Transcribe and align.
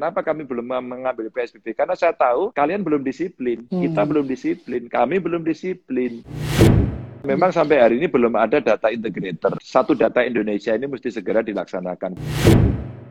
Kenapa 0.00 0.24
kami 0.24 0.48
belum 0.48 0.64
mengambil 0.64 1.28
PSBB? 1.28 1.76
Karena 1.76 1.92
saya 1.92 2.16
tahu 2.16 2.56
kalian 2.56 2.80
belum 2.80 3.04
disiplin, 3.04 3.68
hmm. 3.68 3.84
kita 3.84 4.08
belum 4.08 4.24
disiplin, 4.24 4.88
kami 4.88 5.20
belum 5.20 5.44
disiplin. 5.44 6.24
Memang 7.20 7.52
sampai 7.52 7.84
hari 7.84 8.00
ini 8.00 8.08
belum 8.08 8.32
ada 8.32 8.64
data 8.64 8.88
integrator. 8.88 9.60
Satu 9.60 9.92
data 9.92 10.24
Indonesia 10.24 10.72
ini 10.72 10.88
mesti 10.88 11.12
segera 11.12 11.44
dilaksanakan. 11.44 12.16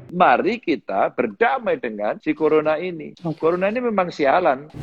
Mari 0.10 0.58
kita 0.66 1.14
berdamai 1.14 1.78
dengan 1.78 2.18
si 2.18 2.34
corona 2.34 2.82
ini. 2.82 3.14
Corona 3.38 3.70
ini 3.70 3.86
memang 3.86 4.10
sialan. 4.10 4.74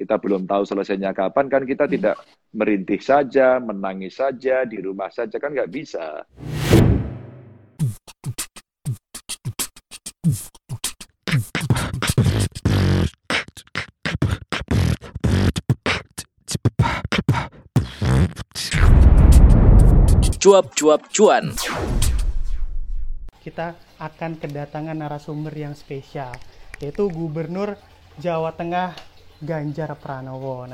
Kita 0.00 0.16
belum 0.16 0.48
tahu 0.48 0.64
selesainya 0.64 1.12
kapan, 1.12 1.52
kan 1.52 1.68
kita 1.68 1.84
tidak 1.84 2.16
merintih 2.56 2.96
saja, 2.96 3.60
menangis 3.60 4.16
saja, 4.16 4.64
di 4.64 4.80
rumah 4.80 5.12
saja, 5.12 5.36
kan 5.36 5.52
nggak 5.52 5.68
bisa. 5.68 6.24
Cuap-cuap 20.40 21.04
cuan. 21.12 21.52
Kita 23.44 23.76
akan 24.00 24.40
kedatangan 24.40 24.96
narasumber 24.96 25.52
yang 25.52 25.76
spesial, 25.76 26.32
yaitu 26.80 27.12
Gubernur 27.12 27.76
Jawa 28.16 28.48
Tengah 28.56 28.96
Ganjar 29.44 29.92
Pranowo. 30.00 30.64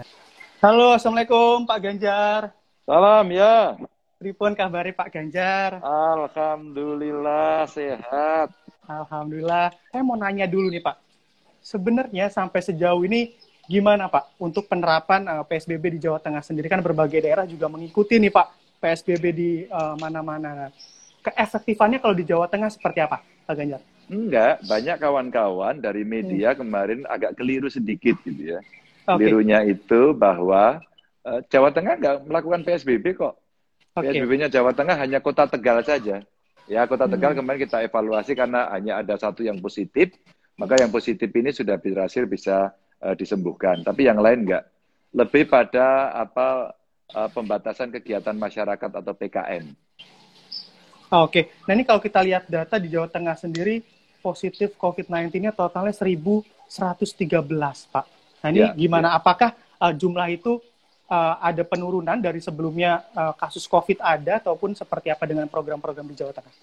Halo, 0.62 0.94
Assalamualaikum 0.94 1.66
Pak 1.66 1.78
Ganjar. 1.82 2.54
Salam 2.86 3.26
ya. 3.34 3.74
Pripun 4.22 4.54
kabari 4.54 4.94
Pak 4.94 5.10
Ganjar? 5.10 5.82
Alhamdulillah 5.82 7.66
sehat. 7.66 8.54
Alhamdulillah. 8.86 9.74
Saya 9.90 10.02
mau 10.06 10.14
nanya 10.14 10.46
dulu 10.46 10.70
nih 10.70 10.78
Pak. 10.78 10.94
Sebenarnya 11.58 12.30
sampai 12.30 12.62
sejauh 12.62 13.02
ini 13.02 13.34
gimana 13.66 14.06
Pak 14.06 14.38
untuk 14.38 14.70
penerapan 14.70 15.26
uh, 15.26 15.42
eh, 15.42 15.44
PSBB 15.50 15.98
di 15.98 16.06
Jawa 16.06 16.22
Tengah 16.22 16.46
sendiri 16.46 16.70
kan 16.70 16.78
berbagai 16.86 17.18
daerah 17.18 17.42
juga 17.50 17.66
mengikuti 17.66 18.22
nih 18.22 18.30
Pak 18.30 18.65
PSBB 18.80 19.24
di 19.32 19.50
uh, 19.68 19.96
mana-mana. 19.98 20.70
Keefektifannya 21.24 21.98
kalau 21.98 22.14
di 22.14 22.22
Jawa 22.22 22.46
Tengah 22.46 22.70
seperti 22.70 23.02
apa, 23.02 23.22
Pak 23.48 23.54
Ganjar? 23.58 23.82
Enggak, 24.06 24.62
banyak 24.62 24.96
kawan-kawan 25.02 25.82
dari 25.82 26.06
media 26.06 26.54
hmm. 26.54 26.58
kemarin 26.62 27.00
agak 27.10 27.34
keliru 27.34 27.66
sedikit 27.66 28.14
gitu 28.22 28.54
ya. 28.54 28.60
Okay. 29.02 29.26
Kelirunya 29.26 29.66
itu 29.66 30.14
bahwa 30.14 30.78
uh, 31.26 31.40
Jawa 31.50 31.74
Tengah 31.74 31.98
enggak 31.98 32.16
melakukan 32.22 32.62
PSBB 32.62 33.18
kok. 33.18 33.34
Okay. 33.98 34.14
PSBB-nya 34.14 34.46
Jawa 34.52 34.70
Tengah 34.76 34.94
hanya 34.94 35.18
kota 35.18 35.50
Tegal 35.50 35.82
saja. 35.82 36.22
Ya, 36.70 36.82
kota 36.86 37.10
Tegal 37.10 37.34
hmm. 37.34 37.38
kemarin 37.42 37.60
kita 37.66 37.78
evaluasi 37.82 38.38
karena 38.38 38.70
hanya 38.70 39.02
ada 39.02 39.18
satu 39.18 39.42
yang 39.42 39.58
positif, 39.58 40.14
maka 40.54 40.78
yang 40.78 40.90
positif 40.94 41.30
ini 41.34 41.50
sudah 41.50 41.74
berhasil 41.74 42.28
bisa 42.30 42.70
uh, 43.02 43.14
disembuhkan. 43.18 43.82
Tapi 43.82 44.06
yang 44.06 44.22
lain 44.22 44.46
enggak. 44.46 44.70
Lebih 45.16 45.48
pada 45.48 46.12
apa 46.12 46.75
uh, 47.14 47.28
pembatasan 47.30 47.92
kegiatan 47.92 48.34
masyarakat 48.34 48.90
atau 48.90 49.12
PKM. 49.14 49.64
Oh, 51.14 51.30
Oke, 51.30 51.30
okay. 51.30 51.44
nah 51.70 51.78
ini 51.78 51.86
kalau 51.86 52.02
kita 52.02 52.18
lihat 52.24 52.50
data 52.50 52.82
di 52.82 52.90
Jawa 52.90 53.06
Tengah 53.06 53.38
sendiri 53.38 53.78
positif 54.18 54.74
COVID-19-nya 54.74 55.54
totalnya 55.54 55.94
1.113, 55.94 56.66
Pak. 57.94 58.06
Nah 58.42 58.48
ini 58.50 58.66
ya, 58.66 58.74
gimana? 58.74 59.14
Ya. 59.14 59.22
Apakah 59.22 59.54
uh, 59.78 59.94
jumlah 59.94 60.26
itu 60.34 60.58
uh, 61.06 61.34
ada 61.38 61.62
penurunan 61.62 62.18
dari 62.18 62.42
sebelumnya 62.42 63.06
uh, 63.14 63.34
kasus 63.38 63.70
COVID 63.70 64.02
ada 64.02 64.42
ataupun 64.42 64.74
seperti 64.74 65.14
apa 65.14 65.24
dengan 65.30 65.46
program-program 65.46 66.10
di 66.10 66.18
Jawa 66.18 66.34
Tengah? 66.34 66.54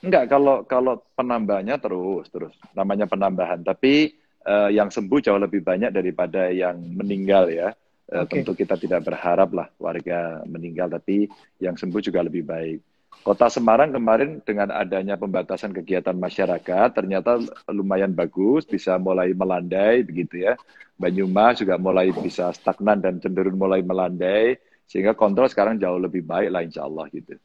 Enggak, 0.00 0.32
kalau 0.32 0.64
kalau 0.64 1.00
penambahannya 1.12 1.76
terus 1.76 2.24
terus 2.32 2.56
namanya 2.72 3.04
penambahan, 3.04 3.60
tapi 3.60 4.16
uh, 4.48 4.72
yang 4.72 4.88
sembuh 4.88 5.20
jauh 5.20 5.40
lebih 5.40 5.60
banyak 5.60 5.92
daripada 5.92 6.48
yang 6.48 6.76
meninggal 6.80 7.52
ya. 7.52 7.72
Eh, 8.10 8.26
okay. 8.26 8.42
Tentu 8.42 8.58
kita 8.58 8.74
tidak 8.74 9.06
berharap 9.06 9.54
lah 9.54 9.70
warga 9.78 10.42
meninggal, 10.42 10.90
tapi 10.90 11.30
yang 11.62 11.78
sembuh 11.78 12.02
juga 12.02 12.26
lebih 12.26 12.42
baik. 12.42 12.78
Kota 13.22 13.46
Semarang 13.46 13.94
kemarin 13.94 14.42
dengan 14.42 14.72
adanya 14.74 15.14
pembatasan 15.14 15.70
kegiatan 15.76 16.16
masyarakat 16.16 16.88
ternyata 16.90 17.38
lumayan 17.70 18.10
bagus, 18.10 18.66
bisa 18.66 18.98
mulai 18.98 19.30
melandai 19.30 20.02
begitu 20.02 20.42
ya. 20.42 20.58
Banyumas 20.98 21.62
juga 21.62 21.78
mulai 21.78 22.10
bisa 22.10 22.50
stagnan 22.50 22.98
dan 22.98 23.22
cenderung 23.22 23.60
mulai 23.60 23.84
melandai, 23.84 24.58
sehingga 24.90 25.14
kontrol 25.14 25.46
sekarang 25.46 25.78
jauh 25.78 26.00
lebih 26.00 26.26
baik 26.26 26.50
lah 26.50 26.66
insya 26.66 26.88
Allah 26.88 27.06
gitu. 27.14 27.38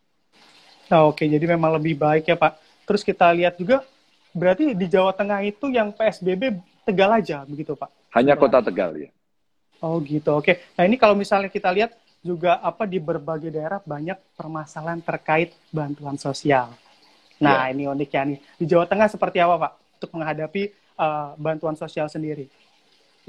Nah, 0.89 1.05
Oke, 1.11 1.29
jadi 1.29 1.45
memang 1.45 1.77
lebih 1.77 1.99
baik 1.99 2.25
ya 2.25 2.37
Pak. 2.39 2.57
Terus 2.89 3.05
kita 3.05 3.29
lihat 3.37 3.59
juga, 3.61 3.85
berarti 4.33 4.73
di 4.73 4.85
Jawa 4.89 5.13
Tengah 5.13 5.45
itu 5.45 5.69
yang 5.69 5.93
PSBB 5.93 6.57
Tegal 6.85 7.09
aja 7.21 7.45
begitu 7.45 7.77
Pak? 7.77 7.89
Hanya 8.17 8.33
kota 8.33 8.61
Tegal 8.65 8.95
ya. 8.97 9.09
Oh 9.83 9.99
gitu, 10.03 10.39
oke. 10.39 10.75
Nah 10.79 10.83
ini 10.87 10.95
kalau 10.95 11.15
misalnya 11.17 11.51
kita 11.51 11.71
lihat 11.71 11.95
juga 12.25 12.57
apa 12.57 12.89
di 12.89 12.97
berbagai 12.97 13.53
daerah 13.53 13.77
banyak 13.85 14.17
permasalahan 14.33 14.97
terkait 15.05 15.53
bantuan 15.69 16.17
sosial. 16.17 16.73
Nah 17.37 17.69
ya. 17.69 17.75
ini 17.75 17.85
uniknya 17.85 18.21
nih 18.33 18.39
di 18.57 18.65
Jawa 18.65 18.89
Tengah 18.89 19.11
seperti 19.11 19.37
apa 19.43 19.61
Pak 19.61 19.71
untuk 20.01 20.09
menghadapi 20.17 20.63
uh, 20.97 21.37
bantuan 21.37 21.77
sosial 21.77 22.09
sendiri? 22.09 22.49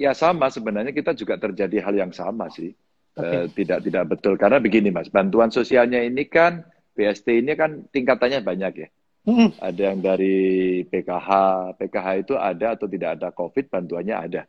Ya 0.00 0.16
sama 0.16 0.48
sebenarnya 0.48 0.96
kita 0.96 1.12
juga 1.12 1.36
terjadi 1.36 1.84
hal 1.84 1.94
yang 1.96 2.12
sama 2.16 2.48
sih. 2.48 2.72
Okay. 3.16 3.44
Uh, 3.44 3.46
tidak 3.52 3.80
tidak 3.84 4.04
betul 4.12 4.36
karena 4.36 4.60
begini 4.60 4.92
mas, 4.92 5.08
bantuan 5.08 5.48
sosialnya 5.48 6.04
ini 6.04 6.28
kan 6.28 6.64
BST 6.96 7.44
ini 7.44 7.52
kan 7.52 7.84
tingkatannya 7.92 8.40
banyak 8.40 8.72
ya. 8.80 8.88
Hmm. 9.26 9.50
Ada 9.58 9.92
yang 9.92 9.98
dari 10.00 10.36
PKH, 10.86 11.28
PKH 11.76 12.06
itu 12.22 12.34
ada 12.38 12.78
atau 12.78 12.86
tidak 12.86 13.18
ada 13.18 13.34
COVID, 13.34 13.66
bantuannya 13.66 14.14
ada. 14.14 14.42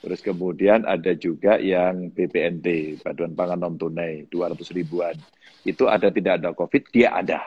Terus 0.00 0.20
kemudian 0.24 0.88
ada 0.88 1.12
juga 1.12 1.60
yang 1.60 2.08
BPNT, 2.08 3.00
Bantuan 3.04 3.36
Pangan 3.36 3.60
Non 3.60 3.76
Tunai, 3.76 4.24
200 4.32 4.56
ribuan. 4.72 5.12
Itu 5.60 5.92
ada 5.92 6.08
tidak 6.08 6.40
ada 6.40 6.56
COVID, 6.56 6.88
dia 6.88 7.12
ada. 7.12 7.44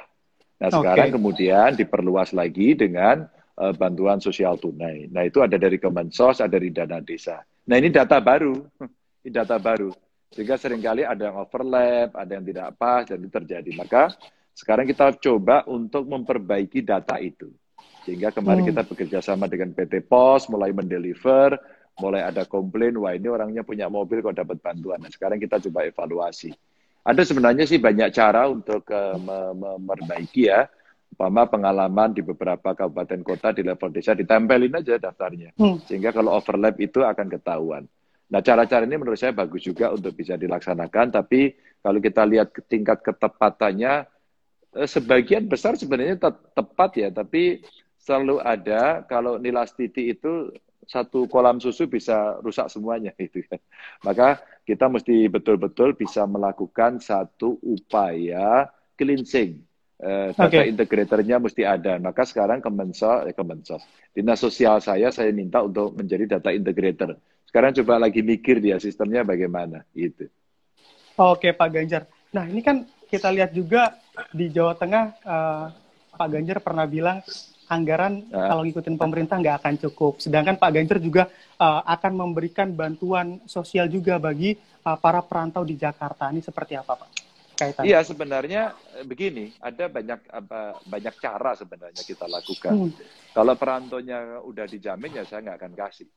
Nah 0.62 0.69
sekarang 0.69 1.09
okay. 1.09 1.16
kemudian 1.18 1.69
diperluas 1.74 2.31
lagi 2.31 2.78
dengan 2.78 3.25
uh, 3.58 3.74
bantuan 3.74 4.22
sosial 4.22 4.56
tunai. 4.62 5.09
Nah 5.09 5.25
itu 5.25 5.41
ada 5.41 5.58
dari 5.58 5.81
Kemensos, 5.81 6.40
ada 6.40 6.56
dari 6.56 6.69
dana 6.69 7.02
desa. 7.02 7.41
Nah 7.68 7.75
ini 7.75 7.90
data 7.90 8.22
baru, 8.22 8.53
ini 9.25 9.31
data 9.34 9.58
baru. 9.58 9.90
Sehingga 10.34 10.58
sering 10.58 10.81
kali 10.81 11.06
ada 11.06 11.30
yang 11.30 11.38
overlap, 11.41 12.18
ada 12.18 12.31
yang 12.34 12.46
tidak 12.46 12.74
pas, 12.78 13.06
dan 13.06 13.22
itu 13.22 13.30
terjadi. 13.30 13.70
Maka 13.78 14.14
sekarang 14.53 14.85
kita 14.90 15.14
coba 15.18 15.66
untuk 15.70 16.09
memperbaiki 16.09 16.81
data 16.81 17.18
itu. 17.22 17.53
Sehingga 18.03 18.34
kemarin 18.34 18.66
hmm. 18.66 18.70
kita 18.74 18.81
bekerja 18.84 19.20
sama 19.22 19.46
dengan 19.46 19.72
PT 19.72 20.06
POS, 20.09 20.50
mulai 20.50 20.74
mendeliver, 20.74 21.56
mulai 22.01 22.25
ada 22.25 22.43
komplain, 22.49 22.97
wah 22.97 23.13
ini 23.13 23.29
orangnya 23.29 23.61
punya 23.61 23.85
mobil 23.89 24.25
kok 24.25 24.33
dapat 24.33 24.57
bantuan. 24.63 24.97
Nah, 25.01 25.11
sekarang 25.13 25.37
kita 25.37 25.61
coba 25.69 25.85
evaluasi. 25.85 26.49
Ada 27.03 27.21
sebenarnya 27.27 27.67
sih 27.67 27.77
banyak 27.77 28.09
cara 28.15 28.47
untuk 28.47 28.87
uh, 28.89 29.19
memperbaiki 29.53 30.47
ya. 30.47 30.65
Umpama 31.13 31.45
pengalaman 31.45 32.09
di 32.09 32.25
beberapa 32.25 32.73
kabupaten 32.73 33.21
kota 33.21 33.53
di 33.53 33.61
level 33.61 33.93
desa 33.93 34.17
ditempelin 34.17 34.73
aja 34.73 34.97
daftarnya. 34.97 35.53
Hmm. 35.53 35.77
Sehingga 35.85 36.09
kalau 36.09 36.33
overlap 36.33 36.73
itu 36.81 37.05
akan 37.05 37.27
ketahuan. 37.29 37.85
Nah, 38.33 38.41
cara-cara 38.41 38.89
ini 38.89 38.97
menurut 38.97 39.19
saya 39.21 39.29
bagus 39.29 39.61
juga 39.61 39.93
untuk 39.93 40.17
bisa 40.17 40.33
dilaksanakan, 40.33 41.13
tapi 41.13 41.53
kalau 41.85 42.01
kita 42.01 42.25
lihat 42.25 42.49
tingkat 42.65 43.05
ketepatannya, 43.05 44.09
eh, 44.73 44.89
sebagian 44.89 45.45
besar 45.45 45.77
sebenarnya 45.77 46.17
te 46.17 46.31
tepat 46.57 46.91
ya, 46.97 47.09
tapi 47.13 47.61
selalu 48.01 48.41
ada 48.41 49.05
kalau 49.05 49.37
nilai 49.37 49.69
titik 49.69 50.17
itu 50.17 50.49
satu 50.93 51.25
kolam 51.25 51.57
susu 51.57 51.89
bisa 51.89 52.37
rusak 52.45 52.69
semuanya 52.69 53.09
itu 53.25 53.41
ya. 53.49 53.57
Maka 54.05 54.37
kita 54.61 54.85
mesti 54.85 55.25
betul-betul 55.25 55.97
bisa 55.97 56.29
melakukan 56.29 57.01
satu 57.01 57.57
upaya 57.65 58.69
cleansing. 58.93 59.65
Eh, 60.03 60.35
data 60.35 60.59
okay. 60.59 60.67
integratornya 60.69 61.39
mesti 61.41 61.63
ada. 61.65 61.97
Maka 61.97 62.27
sekarang 62.27 62.59
Kemensos, 62.61 63.25
eh, 63.25 63.33
Kemensos, 63.33 63.81
dinas 64.13 64.37
sosial 64.37 64.83
saya 64.83 65.09
saya 65.09 65.33
minta 65.33 65.63
untuk 65.65 65.97
menjadi 65.97 66.37
data 66.37 66.53
integrator. 66.53 67.17
Sekarang 67.47 67.72
coba 67.72 68.03
lagi 68.03 68.22
mikir 68.22 68.59
dia 68.59 68.78
sistemnya 68.78 69.23
bagaimana 69.23 69.87
gitu. 69.96 70.28
Oke 71.16 71.53
Pak 71.55 71.69
Ganjar. 71.69 72.03
Nah 72.34 72.49
ini 72.49 72.59
kan 72.66 72.84
kita 73.07 73.29
lihat 73.29 73.53
juga 73.53 73.96
di 74.34 74.49
Jawa 74.49 74.73
Tengah 74.73 75.05
uh, 75.22 75.66
Pak 76.17 76.28
Ganjar 76.34 76.57
pernah 76.59 76.89
bilang 76.89 77.22
anggaran 77.69 78.27
uh. 78.31 78.47
kalau 78.51 78.61
ngikutin 78.67 78.95
pemerintah 78.99 79.35
nggak 79.39 79.57
akan 79.63 79.75
cukup. 79.89 80.19
Sedangkan 80.19 80.59
Pak 80.59 80.71
Ganjar 80.73 80.99
juga 80.99 81.29
uh, 81.59 81.81
akan 81.85 82.11
memberikan 82.15 82.71
bantuan 82.73 83.39
sosial 83.47 83.87
juga 83.87 84.19
bagi 84.19 84.55
uh, 84.87 84.97
para 84.99 85.23
perantau 85.23 85.63
di 85.63 85.79
Jakarta. 85.79 86.31
Ini 86.31 86.43
seperti 86.43 86.75
apa, 86.75 86.95
Pak? 86.97 87.09
Kaitannya? 87.53 87.85
Iya, 87.85 87.99
sebenarnya 88.01 88.61
begini, 89.05 89.53
ada 89.61 89.85
banyak 89.85 90.19
apa, 90.33 90.81
banyak 90.89 91.15
cara 91.21 91.51
sebenarnya 91.53 92.01
kita 92.01 92.25
lakukan. 92.25 92.73
Hmm. 92.73 92.91
Kalau 93.29 93.53
perantaunya 93.53 94.41
udah 94.41 94.65
dijamin 94.65 95.21
ya 95.21 95.23
saya 95.23 95.45
nggak 95.45 95.57
akan 95.61 95.73
kasih. 95.77 96.09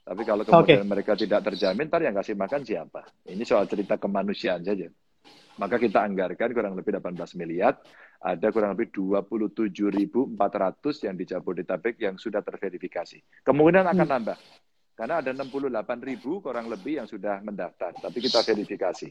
Tapi 0.00 0.22
kalau 0.26 0.42
kemudian 0.42 0.82
okay. 0.82 0.90
mereka 0.90 1.12
tidak 1.14 1.40
terjamin, 1.46 1.86
ntar 1.86 2.02
yang 2.02 2.16
kasih 2.16 2.34
makan 2.34 2.66
siapa? 2.66 3.06
Ini 3.30 3.42
soal 3.46 3.70
cerita 3.70 3.94
kemanusiaan 3.94 4.66
saja. 4.66 4.90
Maka 5.60 5.76
kita 5.76 6.02
anggarkan 6.02 6.50
kurang 6.56 6.74
lebih 6.74 6.96
18 6.98 7.36
miliar, 7.36 7.78
ada 8.20 8.52
kurang 8.52 8.76
lebih 8.76 8.92
27.400 8.92 10.36
yang 11.08 11.16
di 11.16 11.24
Jabodetabek 11.24 11.96
yang 12.04 12.20
sudah 12.20 12.44
terverifikasi. 12.44 13.40
Kemungkinan 13.40 13.88
akan 13.88 14.04
hmm. 14.04 14.12
nambah. 14.12 14.38
Karena 14.92 15.24
ada 15.24 15.32
68.000 15.32 16.44
kurang 16.44 16.68
lebih 16.68 17.00
yang 17.00 17.08
sudah 17.08 17.40
mendaftar, 17.40 17.96
tapi 17.96 18.20
kita 18.20 18.44
verifikasi. 18.44 19.08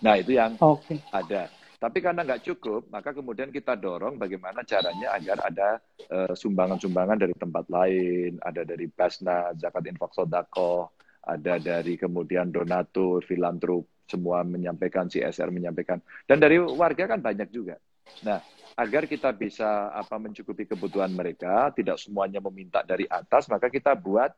Nah, 0.00 0.16
itu 0.16 0.32
yang 0.32 0.56
okay. 0.56 1.04
ada. 1.12 1.52
Tapi 1.76 2.00
karena 2.00 2.24
nggak 2.24 2.48
cukup, 2.48 2.88
maka 2.88 3.12
kemudian 3.12 3.52
kita 3.52 3.76
dorong 3.76 4.16
bagaimana 4.16 4.64
caranya 4.64 5.12
agar 5.12 5.44
ada 5.44 5.68
eh, 6.08 6.32
sumbangan-sumbangan 6.32 7.20
uh, 7.20 7.22
dari 7.28 7.34
tempat 7.36 7.68
lain, 7.68 8.40
ada 8.40 8.64
dari 8.64 8.88
Basna, 8.88 9.52
Zakat 9.52 9.84
Infak 9.92 10.16
Sodako, 10.16 10.96
ada 11.28 11.60
dari 11.60 12.00
kemudian 12.00 12.48
donatur, 12.48 13.20
filantrop, 13.28 13.84
semua 14.08 14.40
menyampaikan, 14.48 15.12
CSR 15.12 15.52
menyampaikan. 15.52 16.00
Dan 16.24 16.40
dari 16.40 16.56
warga 16.56 17.04
kan 17.04 17.20
banyak 17.20 17.52
juga. 17.52 17.76
Nah, 18.24 18.38
agar 18.74 19.06
kita 19.06 19.30
bisa 19.32 19.92
apa 19.94 20.16
mencukupi 20.18 20.66
kebutuhan 20.66 21.12
mereka, 21.12 21.70
tidak 21.72 22.00
semuanya 22.00 22.42
meminta 22.42 22.82
dari 22.82 23.06
atas, 23.06 23.46
maka 23.46 23.70
kita 23.70 23.94
buat 23.94 24.32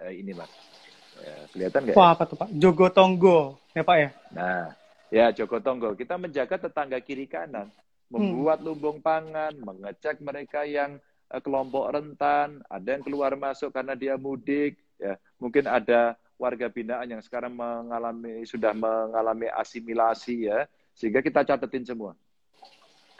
eh, 0.00 0.20
ini 0.20 0.32
mas. 0.36 0.50
Ya, 1.20 1.36
kelihatan 1.52 1.80
nggak? 1.84 1.96
Wah, 2.00 2.16
apa 2.16 2.24
tuh 2.24 2.36
Pak? 2.40 2.48
Jogo 2.56 2.88
Tonggo, 2.88 3.60
ya 3.76 3.84
Pak 3.84 3.96
ya? 4.00 4.08
Nah, 4.32 4.72
Ya, 5.10 5.34
Joko 5.34 5.58
Tonggo. 5.58 5.98
Kita 5.98 6.14
menjaga 6.14 6.70
tetangga 6.70 7.02
kiri 7.02 7.26
kanan, 7.26 7.66
membuat 8.06 8.62
hmm. 8.62 8.66
lumbung 8.70 8.98
pangan, 9.02 9.50
mengecek 9.58 10.22
mereka 10.22 10.62
yang 10.62 11.02
uh, 11.34 11.42
kelompok 11.42 11.90
rentan, 11.90 12.62
ada 12.70 12.88
yang 12.94 13.02
keluar 13.02 13.34
masuk 13.34 13.74
karena 13.74 13.98
dia 13.98 14.14
mudik, 14.14 14.78
ya. 15.02 15.18
Mungkin 15.42 15.66
ada 15.66 16.14
warga 16.38 16.70
binaan 16.70 17.10
yang 17.10 17.22
sekarang 17.26 17.52
mengalami 17.58 18.46
sudah 18.46 18.70
mengalami 18.70 19.50
asimilasi 19.50 20.46
ya, 20.46 20.70
sehingga 20.94 21.26
kita 21.26 21.42
catetin 21.42 21.82
semua. 21.82 22.14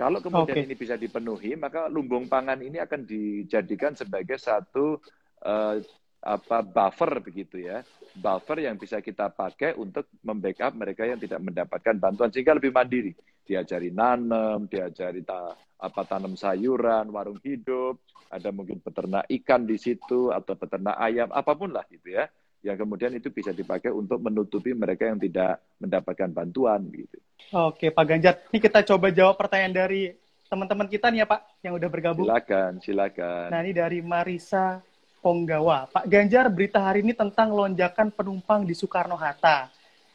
Kalau 0.00 0.24
kemudian 0.24 0.56
okay. 0.56 0.64
ini 0.64 0.72
bisa 0.72 0.96
dipenuhi, 0.96 1.60
maka 1.60 1.84
lumbung 1.92 2.24
pangan 2.24 2.56
ini 2.64 2.80
akan 2.80 3.04
dijadikan 3.04 3.92
sebagai 3.92 4.40
satu 4.40 4.96
uh, 5.44 5.76
apa 6.24 6.64
buffer 6.64 7.20
begitu 7.20 7.60
ya. 7.60 7.84
Buffer 8.16 8.64
yang 8.64 8.80
bisa 8.80 9.04
kita 9.04 9.28
pakai 9.28 9.76
untuk 9.76 10.08
membackup 10.24 10.72
mereka 10.72 11.04
yang 11.04 11.20
tidak 11.20 11.44
mendapatkan 11.44 12.00
bantuan 12.00 12.32
sehingga 12.32 12.56
lebih 12.56 12.72
mandiri. 12.72 13.12
Diajari 13.44 13.92
nanam 13.92 14.64
diajari 14.72 15.20
ta, 15.20 15.52
apa 15.76 16.00
tanam 16.08 16.32
sayuran 16.32 17.08
warung 17.12 17.40
hidup 17.44 18.00
ada 18.32 18.48
mungkin 18.52 18.80
peternak 18.80 19.28
ikan 19.28 19.68
di 19.68 19.76
situ 19.80 20.32
atau 20.32 20.54
peternak 20.54 20.96
ayam 20.96 21.28
apa 21.28 21.52
pun 21.56 21.72
lah 21.72 21.82
gitu 21.90 22.14
ya 22.14 22.30
yang 22.60 22.76
kemudian 22.76 23.12
itu 23.16 23.32
bisa 23.32 23.56
dipakai 23.56 23.88
untuk 23.88 24.20
menutupi 24.20 24.76
mereka 24.76 25.08
yang 25.08 25.16
tidak 25.16 25.60
mendapatkan 25.80 26.28
bantuan 26.28 26.84
gitu. 26.92 27.16
Oke 27.56 27.88
Pak 27.88 28.04
Ganjar, 28.04 28.34
ini 28.52 28.58
kita 28.60 28.84
coba 28.84 29.08
jawab 29.08 29.40
pertanyaan 29.40 29.74
dari 29.74 30.12
teman-teman 30.50 30.90
kita 30.90 31.08
nih 31.08 31.24
ya 31.24 31.26
Pak 31.26 31.40
yang 31.64 31.72
udah 31.78 31.88
bergabung. 31.88 32.26
Silakan, 32.28 32.72
silakan. 32.84 33.48
Nah 33.48 33.60
ini 33.64 33.72
dari 33.72 33.98
Marisa 34.04 34.84
Ponggawa. 35.20 35.88
Pak 35.88 36.04
Ganjar, 36.08 36.48
berita 36.48 36.80
hari 36.80 37.04
ini 37.04 37.12
tentang 37.12 37.52
lonjakan 37.52 38.12
penumpang 38.12 38.64
di 38.64 38.72
Soekarno-Hatta. 38.72 39.68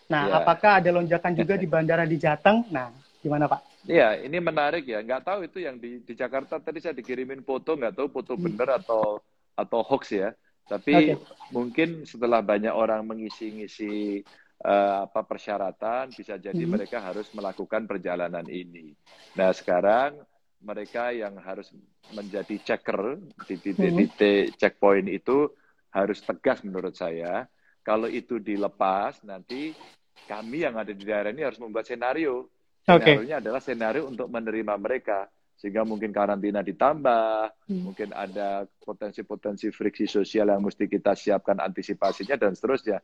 Nah, 0.05 0.23
ya. 0.29 0.37
apakah 0.41 0.81
ada 0.81 0.89
lonjakan 0.93 1.33
juga 1.33 1.57
di 1.57 1.65
bandara 1.65 2.05
di 2.05 2.17
Jateng? 2.17 2.65
Nah, 2.69 2.93
gimana 3.21 3.49
Pak? 3.49 3.89
Iya, 3.89 4.21
ini 4.21 4.37
menarik 4.41 4.85
ya. 4.85 5.01
Nggak 5.01 5.23
tahu 5.25 5.39
itu 5.45 5.61
yang 5.61 5.77
di, 5.77 6.01
di 6.01 6.13
Jakarta 6.17 6.57
tadi 6.57 6.81
saya 6.81 6.97
dikirimin 6.97 7.45
foto, 7.45 7.77
nggak 7.77 7.93
tahu 7.97 8.07
foto 8.09 8.33
hmm. 8.33 8.43
bener 8.49 8.69
atau 8.81 9.21
atau 9.53 9.79
hoax 9.85 10.03
ya. 10.13 10.29
Tapi 10.65 11.13
okay. 11.13 11.15
mungkin 11.53 12.09
setelah 12.09 12.41
banyak 12.41 12.73
orang 12.73 13.05
mengisi-ngisi 13.05 14.25
uh, 14.65 15.05
apa 15.05 15.21
persyaratan, 15.21 16.09
bisa 16.09 16.41
jadi 16.41 16.57
hmm. 16.57 16.71
mereka 16.73 16.97
harus 17.01 17.29
melakukan 17.37 17.85
perjalanan 17.85 18.45
ini. 18.49 18.97
Nah, 19.37 19.53
sekarang 19.53 20.17
mereka 20.65 21.13
yang 21.13 21.37
harus 21.37 21.69
menjadi 22.13 22.57
checker 22.73 23.21
di 23.45 23.55
titik-titik 23.61 24.57
checkpoint 24.57 25.09
itu 25.09 25.53
harus 25.93 26.19
tegas 26.25 26.65
menurut 26.65 26.97
saya. 26.97 27.45
Kalau 27.85 28.09
itu 28.09 28.41
dilepas, 28.41 29.21
nanti 29.21 29.77
kami 30.25 30.65
yang 30.65 30.75
ada 30.81 30.89
di 30.89 31.05
daerah 31.05 31.29
ini 31.29 31.45
harus 31.45 31.61
membuat 31.61 31.85
senario. 31.85 32.49
Senario-nya 32.85 33.41
adalah 33.41 33.61
senario 33.61 34.09
untuk 34.09 34.29
menerima 34.29 34.73
mereka. 34.81 35.29
Sehingga 35.55 35.87
mungkin 35.87 36.11
karantina 36.11 36.59
ditambah, 36.59 37.67
hmm. 37.71 37.81
mungkin 37.81 38.11
ada 38.11 38.67
potensi-potensi 38.83 39.71
friksi 39.71 40.05
sosial 40.05 40.51
yang 40.51 40.61
mesti 40.61 40.85
kita 40.85 41.15
siapkan 41.15 41.57
antisipasinya, 41.63 42.35
dan 42.35 42.53
seterusnya. 42.53 42.99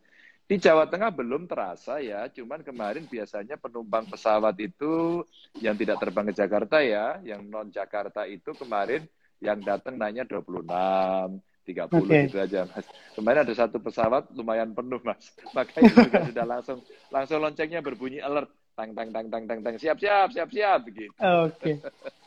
Di 0.51 0.59
Jawa 0.59 0.83
Tengah 0.83 1.15
belum 1.15 1.47
terasa 1.47 2.03
ya, 2.03 2.27
cuman 2.27 2.59
kemarin 2.59 3.07
biasanya 3.07 3.55
penumpang 3.55 4.03
pesawat 4.11 4.59
itu 4.59 5.23
yang 5.63 5.79
tidak 5.79 6.03
terbang 6.03 6.27
ke 6.27 6.33
Jakarta 6.35 6.83
ya, 6.83 7.23
yang 7.23 7.47
non 7.47 7.71
Jakarta 7.71 8.27
itu 8.27 8.51
kemarin 8.51 9.07
yang 9.39 9.63
datang 9.63 9.95
nanya 9.95 10.27
26, 10.27 10.67
30 10.67 11.87
okay. 11.87 12.27
gitu 12.27 12.37
aja 12.43 12.67
mas. 12.67 12.85
Kemarin 13.15 13.47
ada 13.47 13.53
satu 13.55 13.79
pesawat 13.79 14.27
lumayan 14.35 14.75
penuh 14.75 14.99
mas, 15.07 15.31
makanya 15.55 15.91
juga 16.03 16.19
sudah 16.29 16.45
langsung 16.45 16.77
langsung 17.07 17.39
loncengnya 17.39 17.79
berbunyi 17.79 18.19
alert, 18.19 18.51
tang 18.75 18.91
tang 18.91 19.09
tang 19.09 19.31
tang 19.31 19.43
tang 19.47 19.59
tang 19.63 19.75
siap 19.79 19.97
siap 20.03 20.35
siap 20.35 20.49
siap 20.51 20.79
begitu. 20.83 21.15
Oke. 21.15 21.55
Okay. 21.57 21.75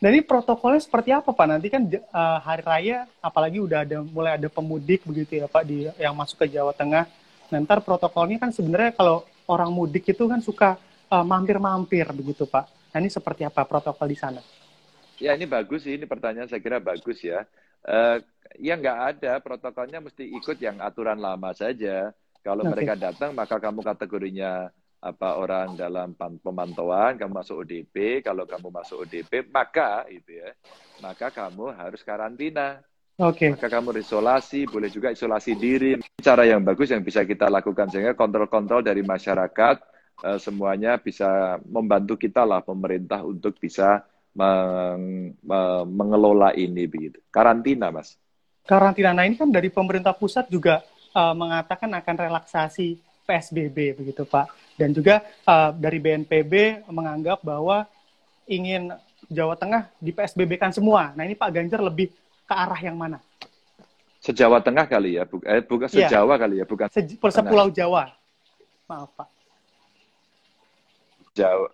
Nah 0.00 0.08
ini 0.08 0.24
protokolnya 0.24 0.80
seperti 0.80 1.12
apa 1.12 1.28
Pak? 1.28 1.46
Nanti 1.46 1.68
kan 1.68 1.84
uh, 1.84 2.38
hari 2.40 2.64
raya, 2.64 3.04
apalagi 3.20 3.60
udah 3.60 3.84
ada 3.84 4.00
mulai 4.00 4.40
ada 4.40 4.48
pemudik 4.48 5.04
begitu 5.04 5.40
ya 5.40 5.46
Pak 5.46 5.62
di 5.68 5.86
yang 6.00 6.16
masuk 6.16 6.40
ke 6.40 6.56
Jawa 6.56 6.72
Tengah 6.72 7.04
Nah, 7.50 7.58
ntar 7.66 7.82
protokolnya 7.82 8.38
kan 8.38 8.54
sebenarnya 8.54 8.94
kalau 8.94 9.26
orang 9.50 9.74
mudik 9.74 10.06
itu 10.06 10.24
kan 10.30 10.38
suka 10.38 10.78
mampir 11.10 11.18
eh, 11.18 11.26
mampir-mampir 11.26 12.06
begitu, 12.14 12.46
Pak. 12.46 12.94
Nah, 12.94 12.98
ini 13.02 13.10
seperti 13.10 13.42
apa 13.42 13.66
protokol 13.66 14.06
di 14.06 14.18
sana? 14.18 14.38
Ya, 15.18 15.34
ini 15.34 15.44
bagus 15.50 15.84
sih. 15.84 15.98
Ini 15.98 16.06
pertanyaan 16.06 16.46
saya 16.46 16.62
kira 16.62 16.78
bagus 16.78 17.18
ya. 17.20 17.44
Uh, 17.80 18.22
ya 18.60 18.76
nggak 18.76 18.98
ada 19.16 19.32
protokolnya 19.40 19.98
mesti 20.04 20.30
ikut 20.36 20.56
yang 20.62 20.78
aturan 20.78 21.18
lama 21.18 21.50
saja. 21.52 22.14
Kalau 22.40 22.64
okay. 22.64 22.72
mereka 22.72 22.94
datang 22.96 23.36
maka 23.36 23.60
kamu 23.60 23.84
kategorinya 23.84 24.72
apa 25.00 25.40
orang 25.40 25.80
dalam 25.80 26.12
pemantauan, 26.16 27.16
kamu 27.16 27.32
masuk 27.32 27.64
ODP. 27.64 28.20
Kalau 28.20 28.44
kamu 28.44 28.68
masuk 28.68 29.08
ODP 29.08 29.48
maka 29.48 30.04
itu 30.12 30.36
ya, 30.36 30.52
maka 31.00 31.32
kamu 31.32 31.72
harus 31.72 32.04
karantina. 32.04 32.84
Oke. 33.20 33.48
Okay. 33.48 33.50
Maka 33.56 33.68
kamu 33.68 33.96
isolasi, 34.00 34.68
boleh 34.68 34.92
juga 34.92 35.12
isolasi 35.12 35.56
diri. 35.56 35.96
Cara 36.20 36.44
yang 36.44 36.60
bagus 36.60 36.92
yang 36.92 37.00
bisa 37.00 37.24
kita 37.24 37.48
lakukan 37.48 37.88
sehingga 37.88 38.12
kontrol-kontrol 38.12 38.84
dari 38.84 39.00
masyarakat 39.00 39.76
uh, 40.24 40.38
semuanya 40.40 41.00
bisa 41.00 41.56
membantu 41.64 42.20
kita 42.20 42.44
lah 42.44 42.60
pemerintah 42.60 43.24
untuk 43.24 43.56
bisa 43.56 44.04
meng, 44.36 45.36
mengelola 45.88 46.52
ini 46.56 46.84
begitu. 46.86 47.20
Karantina, 47.32 47.88
Mas. 47.92 48.16
Karantina. 48.64 49.16
Nah, 49.16 49.24
ini 49.26 49.36
kan 49.36 49.48
dari 49.48 49.72
pemerintah 49.72 50.12
pusat 50.14 50.46
juga 50.48 50.84
uh, 51.16 51.34
mengatakan 51.34 51.90
akan 51.90 52.16
relaksasi 52.28 53.09
PSBB 53.26 54.00
begitu, 54.00 54.22
Pak. 54.24 54.48
Dan 54.76 54.96
juga 54.96 55.20
uh, 55.44 55.70
dari 55.76 56.00
BNPB 56.00 56.86
menganggap 56.88 57.44
bahwa 57.44 57.84
ingin 58.48 58.92
Jawa 59.30 59.54
Tengah 59.54 59.92
di 60.02 60.10
PSBB 60.10 60.58
kan 60.58 60.74
semua. 60.74 61.14
Nah, 61.14 61.22
ini 61.22 61.38
Pak 61.38 61.50
Ganjar 61.54 61.80
lebih 61.84 62.10
ke 62.48 62.54
arah 62.54 62.80
yang 62.82 62.98
mana? 62.98 63.22
Sejawa 64.20 64.60
Tengah 64.60 64.84
kali 64.84 65.16
ya, 65.16 65.24
bukan 65.24 65.46
eh, 65.48 65.64
bukan 65.64 65.88
iya. 65.96 66.10
sejawa 66.10 66.34
ya. 66.36 66.40
kali 66.44 66.54
ya, 66.60 66.64
bukan. 66.68 66.86
Se 66.92 67.00
sepulau 67.08 67.72
Jawa. 67.72 68.12
Maaf 68.90 69.08
Pak. 69.16 69.28
Jawa, 71.30 71.68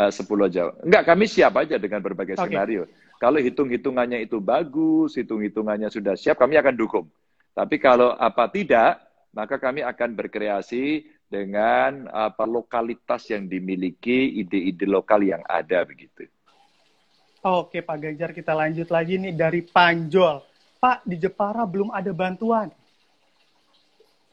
uh, 0.00 0.10
sepuluh 0.10 0.48
Jawa. 0.48 0.72
Enggak, 0.80 1.04
kami 1.04 1.28
siap 1.28 1.54
aja 1.60 1.76
dengan 1.76 2.00
berbagai 2.00 2.40
okay. 2.40 2.48
skenario. 2.48 2.88
Kalau 3.20 3.38
hitung-hitungannya 3.38 4.24
itu 4.26 4.40
bagus, 4.42 5.14
hitung-hitungannya 5.14 5.92
sudah 5.92 6.16
siap, 6.18 6.40
kami 6.40 6.58
akan 6.58 6.74
dukung. 6.74 7.06
Tapi 7.54 7.78
kalau 7.78 8.16
apa 8.18 8.50
tidak, 8.50 9.03
maka 9.34 9.58
kami 9.58 9.82
akan 9.82 10.14
berkreasi 10.14 11.10
dengan 11.26 12.06
apa 12.14 12.46
lokalitas 12.46 13.26
yang 13.28 13.50
dimiliki, 13.50 14.38
ide-ide 14.38 14.86
lokal 14.86 15.26
yang 15.26 15.42
ada 15.50 15.82
begitu. 15.82 16.30
Oke 17.44 17.84
Pak 17.84 17.98
Ganjar, 18.00 18.30
kita 18.32 18.56
lanjut 18.56 18.88
lagi 18.88 19.20
nih 19.20 19.34
dari 19.36 19.60
Panjol. 19.60 20.40
Pak, 20.80 21.04
di 21.04 21.20
Jepara 21.20 21.68
belum 21.68 21.92
ada 21.92 22.08
bantuan. 22.14 22.72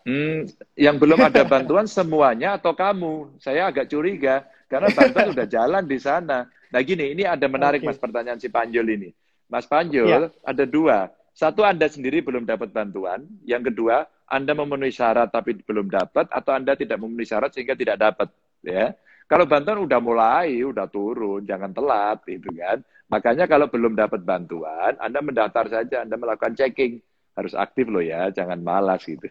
Hmm, 0.01 0.50
yang 0.74 0.98
belum 0.98 1.20
ada 1.29 1.46
bantuan 1.46 1.86
semuanya 1.86 2.58
atau 2.58 2.74
kamu? 2.74 3.38
Saya 3.38 3.70
agak 3.70 3.91
curiga 3.91 4.48
karena 4.65 4.89
bantuan 4.96 5.29
sudah 5.36 5.48
jalan 5.50 5.84
di 5.86 6.00
sana. 6.01 6.50
Nah 6.72 6.81
gini, 6.81 7.12
ini 7.13 7.24
ada 7.27 7.46
menarik 7.51 7.84
okay. 7.84 7.89
mas 7.91 8.00
pertanyaan 8.00 8.39
si 8.39 8.48
Panjol 8.50 8.88
ini. 8.96 9.10
Mas 9.51 9.67
Panjol 9.67 10.08
ya. 10.08 10.20
ada 10.41 10.63
dua. 10.63 11.12
Satu 11.32 11.64
Anda 11.64 11.88
sendiri 11.88 12.20
belum 12.20 12.44
dapat 12.44 12.76
bantuan. 12.76 13.24
Yang 13.48 13.72
kedua 13.72 14.04
Anda 14.28 14.52
memenuhi 14.56 14.92
syarat 14.92 15.32
tapi 15.32 15.60
belum 15.64 15.88
dapat 15.88 16.28
atau 16.32 16.52
Anda 16.52 16.76
tidak 16.76 17.00
memenuhi 17.00 17.28
syarat 17.28 17.56
sehingga 17.56 17.76
tidak 17.76 18.00
dapat. 18.00 18.28
Ya. 18.64 18.96
Kalau 19.32 19.48
bantuan 19.48 19.80
udah 19.88 20.00
mulai, 20.04 20.60
udah 20.60 20.92
turun, 20.92 21.48
jangan 21.48 21.72
telat, 21.72 22.20
gitu 22.28 22.52
kan. 22.52 22.84
Makanya 23.08 23.48
kalau 23.48 23.72
belum 23.72 23.96
dapat 23.96 24.28
bantuan, 24.28 25.00
Anda 25.00 25.24
mendaftar 25.24 25.72
saja, 25.72 26.04
Anda 26.04 26.20
melakukan 26.20 26.56
checking. 26.56 27.00
harus 27.32 27.56
aktif 27.56 27.88
loh 27.88 28.04
ya, 28.04 28.28
jangan 28.28 28.60
malas 28.60 29.08
gitu. 29.08 29.24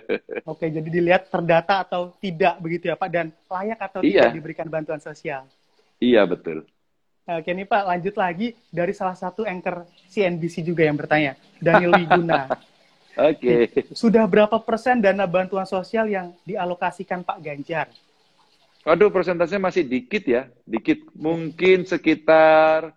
Oke, 0.48 0.72
jadi 0.72 0.88
dilihat 0.88 1.28
terdata 1.28 1.84
atau 1.84 2.16
tidak 2.16 2.56
begitu 2.64 2.88
ya 2.88 2.96
Pak, 2.96 3.10
dan 3.12 3.28
layak 3.28 3.76
atau 3.76 4.00
iya. 4.00 4.32
tidak 4.32 4.40
diberikan 4.40 4.66
bantuan 4.72 4.96
sosial. 5.04 5.44
Iya 6.00 6.24
betul. 6.24 6.64
Oke 7.22 7.54
nih 7.54 7.70
Pak, 7.70 7.82
lanjut 7.86 8.14
lagi 8.18 8.58
dari 8.66 8.90
salah 8.90 9.14
satu 9.14 9.46
anchor 9.46 9.86
CNBC 10.10 10.66
juga 10.66 10.82
yang 10.82 10.98
bertanya, 10.98 11.38
Daniel 11.62 11.94
Wiguna. 11.94 12.50
Oke. 13.30 13.70
Okay. 13.70 13.82
Sudah 13.94 14.26
berapa 14.26 14.58
persen 14.58 14.98
dana 14.98 15.22
bantuan 15.30 15.62
sosial 15.62 16.10
yang 16.10 16.34
dialokasikan 16.42 17.22
Pak 17.22 17.38
Ganjar? 17.38 17.86
Waduh, 18.82 19.14
persentasenya 19.14 19.62
masih 19.62 19.86
dikit 19.86 20.26
ya, 20.26 20.50
dikit. 20.66 21.06
Mungkin 21.14 21.86
sekitar 21.86 22.90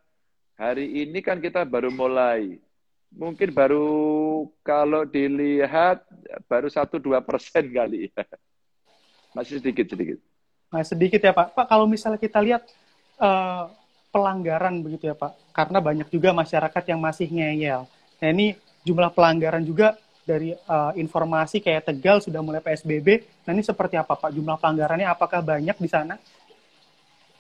hari 0.58 1.06
ini 1.06 1.22
kan 1.22 1.38
kita 1.38 1.62
baru 1.62 1.94
mulai 1.94 2.58
mungkin 3.16 3.54
baru 3.56 4.44
kalau 4.66 5.08
dilihat 5.08 6.04
baru 6.52 6.68
satu 6.68 7.00
dua 7.00 7.24
persen 7.24 7.70
kali 7.72 8.12
ya. 8.12 8.26
Masih 9.38 9.62
sedikit 9.62 9.86
sedikit. 9.92 10.20
Nah, 10.74 10.84
sedikit 10.84 11.22
ya 11.22 11.32
Pak. 11.32 11.56
Pak 11.56 11.66
kalau 11.70 11.86
misalnya 11.86 12.20
kita 12.20 12.40
lihat 12.44 12.66
uh, 13.20 13.72
pelanggaran 14.16 14.80
begitu 14.80 15.12
ya 15.12 15.16
Pak, 15.20 15.52
karena 15.52 15.84
banyak 15.84 16.08
juga 16.08 16.32
masyarakat 16.32 16.84
yang 16.88 17.04
masih 17.04 17.28
ngeyel. 17.28 17.84
Nah 18.24 18.28
ini 18.32 18.56
jumlah 18.88 19.12
pelanggaran 19.12 19.68
juga 19.68 20.00
dari 20.24 20.56
uh, 20.56 20.96
informasi 20.96 21.60
kayak 21.60 21.92
Tegal 21.92 22.24
sudah 22.24 22.40
mulai 22.40 22.64
PSBB. 22.64 23.28
Nah 23.44 23.52
ini 23.52 23.60
seperti 23.60 24.00
apa 24.00 24.16
Pak? 24.16 24.32
Jumlah 24.32 24.56
pelanggarannya 24.56 25.12
apakah 25.12 25.44
banyak 25.44 25.76
di 25.76 25.90
sana? 25.92 26.16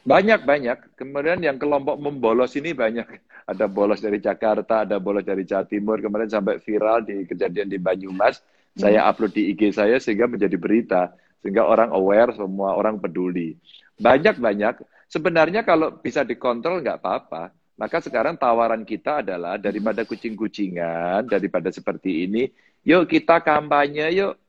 Banyak, 0.06 0.46
banyak. 0.46 0.78
Kemudian 0.94 1.42
yang 1.42 1.58
kelompok 1.58 1.98
membolos 1.98 2.54
ini 2.60 2.78
banyak. 2.78 3.08
Ada 3.50 3.70
bolos 3.70 4.02
dari 4.02 4.18
Jakarta, 4.18 4.82
ada 4.82 4.98
bolos 4.98 5.22
dari 5.22 5.46
Jawa 5.46 5.70
Timur, 5.70 6.02
kemudian 6.02 6.26
sampai 6.26 6.58
viral 6.58 7.06
di 7.06 7.30
kejadian 7.30 7.70
di 7.70 7.78
Banyumas. 7.78 8.42
Hmm. 8.74 8.90
Saya 8.90 9.06
upload 9.06 9.38
di 9.38 9.54
IG 9.54 9.70
saya 9.70 10.02
sehingga 10.02 10.26
menjadi 10.26 10.58
berita. 10.58 11.14
Sehingga 11.46 11.62
orang 11.62 11.94
aware, 11.94 12.34
semua 12.34 12.74
orang 12.74 12.98
peduli. 12.98 13.54
Banyak-banyak. 14.02 14.82
Sebenarnya 15.10 15.62
kalau 15.62 15.96
bisa 16.02 16.26
dikontrol 16.26 16.82
nggak 16.82 17.00
apa-apa. 17.02 17.54
Maka 17.76 18.00
sekarang 18.00 18.40
tawaran 18.40 18.88
kita 18.88 19.20
adalah 19.20 19.60
daripada 19.60 20.08
kucing-kucingan, 20.08 21.28
daripada 21.28 21.68
seperti 21.76 22.24
ini, 22.24 22.48
yuk 22.88 23.04
kita 23.12 23.44
kampanye 23.44 24.16
yuk. 24.16 24.40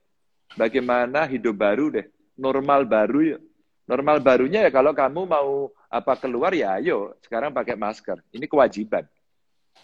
Bagaimana 0.55 1.27
hidup 1.27 1.59
baru 1.59 1.91
deh, 1.91 2.07
normal 2.39 2.87
baru 2.87 3.35
yuk 3.35 3.43
Normal 3.87 4.19
barunya 4.19 4.67
ya 4.67 4.71
kalau 4.75 4.91
kamu 4.91 5.31
mau 5.31 5.71
apa 5.87 6.19
keluar 6.19 6.51
ya 6.51 6.83
ayo 6.83 7.15
sekarang 7.23 7.55
pakai 7.55 7.79
masker. 7.79 8.19
Ini 8.35 8.51
kewajiban. 8.51 9.07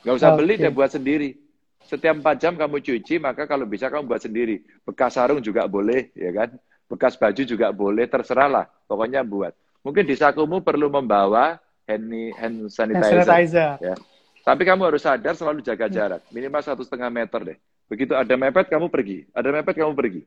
Nggak 0.03 0.15
usah 0.19 0.31
okay. 0.35 0.39
beli 0.43 0.55
deh 0.59 0.75
buat 0.75 0.91
sendiri. 0.91 1.39
Setiap 1.87 2.19
4 2.19 2.43
jam 2.43 2.55
kamu 2.59 2.83
cuci, 2.83 3.23
maka 3.23 3.47
kalau 3.47 3.67
bisa 3.67 3.87
kamu 3.87 4.07
buat 4.07 4.23
sendiri. 4.23 4.63
Bekas 4.87 5.19
sarung 5.19 5.43
juga 5.43 5.67
boleh, 5.67 6.15
ya 6.15 6.31
kan? 6.31 6.51
Bekas 6.87 7.19
baju 7.19 7.43
juga 7.43 7.75
boleh, 7.75 8.07
terserahlah. 8.07 8.71
Pokoknya 8.87 9.23
buat. 9.27 9.55
Mungkin 9.83 10.07
di 10.07 10.15
sakumu 10.15 10.63
perlu 10.63 10.87
membawa 10.89 11.59
hand, 11.87 12.07
hand 12.39 12.57
sanitizer. 12.71 13.23
Hand 13.23 13.27
sanitizer. 13.27 13.71
Ya. 13.83 13.95
Tapi 14.43 14.63
kamu 14.67 14.83
harus 14.91 15.03
sadar 15.03 15.35
selalu 15.39 15.63
jaga 15.63 15.87
hmm. 15.87 15.95
jarak. 15.95 16.23
Minimal 16.35 16.63
satu 16.63 16.83
setengah 16.83 17.11
meter 17.11 17.41
deh. 17.55 17.59
Begitu 17.87 18.17
ada 18.17 18.35
mepet, 18.35 18.67
kamu 18.71 18.91
pergi. 18.91 19.29
Ada 19.31 19.49
mepet, 19.55 19.75
kamu 19.79 19.93
pergi. 19.95 20.23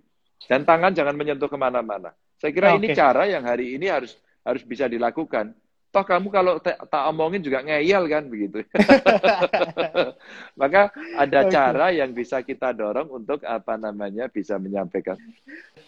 Dan 0.46 0.64
tangan 0.64 0.94
jangan 0.96 1.16
menyentuh 1.16 1.50
ke 1.50 1.58
mana-mana. 1.58 2.12
Saya 2.40 2.52
kira 2.52 2.76
okay. 2.76 2.80
ini 2.80 2.88
cara 2.94 3.24
yang 3.26 3.44
hari 3.48 3.76
ini 3.76 3.88
harus 3.88 4.16
harus 4.46 4.62
bisa 4.62 4.86
dilakukan. 4.86 5.56
Toh 5.96 6.04
kamu 6.04 6.28
kalau 6.28 6.60
tak 6.60 7.04
omongin 7.08 7.40
juga 7.40 7.64
ngeyel 7.64 8.04
kan 8.12 8.28
begitu. 8.28 8.68
Maka 10.60 10.92
ada 11.16 11.48
okay. 11.48 11.56
cara 11.56 11.88
yang 11.96 12.12
bisa 12.12 12.44
kita 12.44 12.75
dorong 12.75 13.08
untuk 13.16 13.40
apa 13.48 13.80
namanya 13.80 14.28
bisa 14.28 14.60
menyampaikan. 14.60 15.16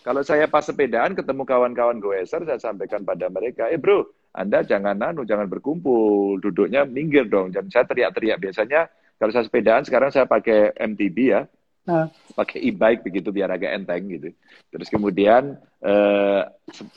Kalau 0.08 0.24
saya 0.24 0.48
pas 0.48 0.64
sepedaan 0.64 1.12
ketemu 1.12 1.44
kawan-kawan 1.44 2.00
goeser, 2.00 2.40
saya 2.48 2.56
sampaikan 2.56 3.04
pada 3.04 3.28
mereka, 3.28 3.68
eh 3.68 3.76
bro, 3.76 4.08
Anda 4.32 4.64
jangan 4.64 4.96
nanu, 4.96 5.28
jangan 5.28 5.52
berkumpul, 5.52 6.40
duduknya 6.40 6.88
minggir 6.88 7.28
dong. 7.28 7.52
Dan 7.52 7.68
saya 7.68 7.84
teriak-teriak 7.84 8.40
biasanya 8.40 8.88
kalau 9.20 9.36
saya 9.36 9.44
sepedaan 9.44 9.84
sekarang 9.84 10.16
saya 10.16 10.24
pakai 10.24 10.72
MTB 10.72 11.18
ya, 11.36 11.44
Nah. 11.88 12.12
pakai 12.36 12.68
e-bike 12.68 13.08
begitu 13.08 13.32
biar 13.32 13.48
agak 13.48 13.72
enteng 13.72 14.12
gitu. 14.12 14.36
Terus 14.72 14.92
kemudian 14.92 15.56
eh, 15.80 16.42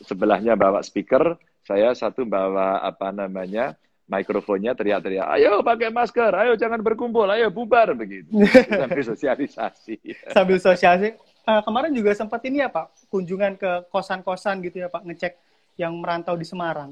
sebelahnya 0.02 0.58
bawa 0.58 0.82
speaker, 0.82 1.38
saya 1.66 1.92
satu 1.92 2.24
bawa 2.24 2.80
apa 2.82 3.12
namanya 3.14 3.76
mikrofonnya 4.10 4.74
teriak-teriak, 4.74 5.22
ayo 5.38 5.62
pakai 5.62 5.94
masker, 5.94 6.34
ayo 6.34 6.58
jangan 6.58 6.82
berkumpul, 6.82 7.30
ayo 7.30 7.46
bubar 7.46 7.94
begitu. 7.94 8.42
Sambil 8.66 9.04
sosialisasi. 9.14 9.96
Sambil 10.34 10.58
sosialisasi. 10.58 11.14
Uh, 11.46 11.62
kemarin 11.62 11.94
juga 11.94 12.10
sempat 12.18 12.42
ini 12.42 12.58
ya 12.58 12.68
Pak, 12.68 13.06
kunjungan 13.06 13.54
ke 13.54 13.86
kosan-kosan 13.86 14.66
gitu 14.66 14.82
ya 14.82 14.90
Pak, 14.90 15.06
ngecek 15.06 15.38
yang 15.78 15.94
merantau 15.94 16.34
di 16.34 16.42
Semarang. 16.42 16.90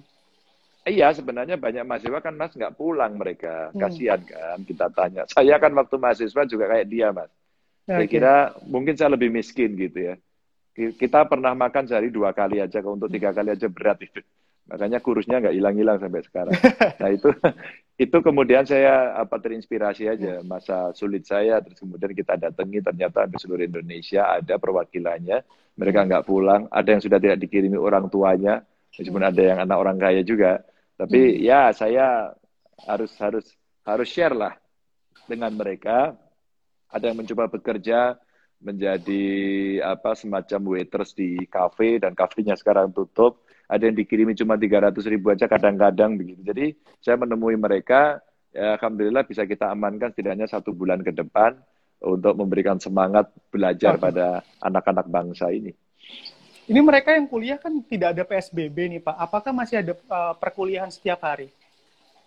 Iya, 0.87 1.11
sebenarnya 1.11 1.59
banyak 1.59 1.85
mahasiswa 1.85 2.23
kan 2.23 2.39
Mas 2.39 2.55
nggak 2.55 2.79
pulang 2.79 3.19
mereka, 3.19 3.75
hmm. 3.75 3.83
kasihan 3.83 4.21
kan 4.23 4.59
kita 4.63 4.87
tanya. 4.95 5.23
Saya 5.27 5.59
kan 5.59 5.75
waktu 5.75 5.99
mahasiswa 5.99 6.43
juga 6.47 6.71
kayak 6.71 6.87
dia 6.87 7.11
Mas 7.11 7.29
saya 7.89 8.05
kira 8.05 8.35
mungkin 8.69 8.93
saya 9.01 9.17
lebih 9.17 9.33
miskin 9.33 9.73
gitu 9.81 10.13
ya. 10.13 10.15
Kita 10.77 11.25
pernah 11.25 11.57
makan 11.57 11.89
sehari 11.89 12.13
dua 12.13 12.37
kali 12.37 12.61
aja, 12.61 12.85
untuk 12.85 13.09
tiga 13.09 13.33
kali 13.33 13.57
aja 13.57 13.67
berat 13.67 13.99
itu. 14.05 14.21
Makanya 14.69 15.01
kurusnya 15.01 15.41
nggak 15.41 15.57
hilang-hilang 15.57 15.97
sampai 15.97 16.23
sekarang. 16.25 16.55
Nah 17.01 17.09
itu 17.09 17.29
itu 18.05 18.17
kemudian 18.21 18.63
saya 18.69 19.17
apa 19.17 19.41
terinspirasi 19.41 20.05
aja 20.07 20.45
masa 20.45 20.93
sulit 20.93 21.25
saya. 21.25 21.59
Terus 21.65 21.81
kemudian 21.81 22.13
kita 22.13 22.37
datangi 22.37 22.85
ternyata 22.85 23.25
di 23.25 23.37
seluruh 23.41 23.65
Indonesia 23.65 24.29
ada 24.29 24.61
perwakilannya. 24.61 25.39
Mereka 25.79 26.01
nggak 26.05 26.25
pulang. 26.29 26.69
Ada 26.69 26.99
yang 26.99 27.03
sudah 27.03 27.19
tidak 27.19 27.39
dikirimi 27.41 27.81
orang 27.81 28.13
tuanya. 28.13 28.61
Meskipun 28.93 29.25
ada 29.25 29.41
yang 29.41 29.59
anak 29.65 29.77
orang 29.79 29.97
kaya 29.97 30.21
juga. 30.21 30.61
Tapi 30.99 31.39
hmm. 31.39 31.41
ya 31.43 31.73
saya 31.73 32.35
harus 32.85 33.13
harus 33.17 33.47
harus 33.89 34.09
share 34.11 34.37
lah 34.37 34.53
dengan 35.25 35.55
mereka. 35.57 36.13
Ada 36.93 37.13
yang 37.13 37.25
mencoba 37.25 37.49
bekerja 37.53 38.17
menjadi 38.59 39.25
apa 39.87 40.19
semacam 40.19 40.61
waiters 40.75 41.15
di 41.15 41.39
kafe 41.47 42.03
dan 42.03 42.13
kafenya 42.19 42.59
sekarang 42.59 42.91
tutup 42.91 43.47
ada 43.69 43.83
yang 43.85 43.97
dikirimi 43.97 44.33
cuma 44.33 44.57
300 44.57 44.97
ribu 45.13 45.29
aja 45.29 45.45
kadang-kadang 45.45 46.17
begitu 46.17 46.41
jadi 46.43 46.73
saya 47.05 47.21
menemui 47.21 47.55
mereka 47.55 48.19
ya, 48.51 48.81
alhamdulillah 48.81 49.29
bisa 49.29 49.45
kita 49.45 49.69
amankan 49.69 50.11
setidaknya 50.11 50.49
satu 50.49 50.73
bulan 50.73 51.05
ke 51.05 51.13
depan 51.13 51.55
untuk 52.01 52.35
memberikan 52.35 52.81
semangat 52.81 53.29
belajar 53.53 53.95
oh. 53.97 54.01
pada 54.01 54.41
anak-anak 54.65 55.07
bangsa 55.07 55.53
ini 55.53 55.77
ini 56.69 56.81
mereka 56.81 57.15
yang 57.15 57.29
kuliah 57.29 57.61
kan 57.61 57.73
tidak 57.85 58.17
ada 58.17 58.25
PSBB 58.25 58.77
nih 58.97 59.01
Pak 59.05 59.17
apakah 59.21 59.53
masih 59.53 59.85
ada 59.85 59.93
uh, 60.09 60.35
perkuliahan 60.35 60.91
setiap 60.91 61.23
hari 61.23 61.53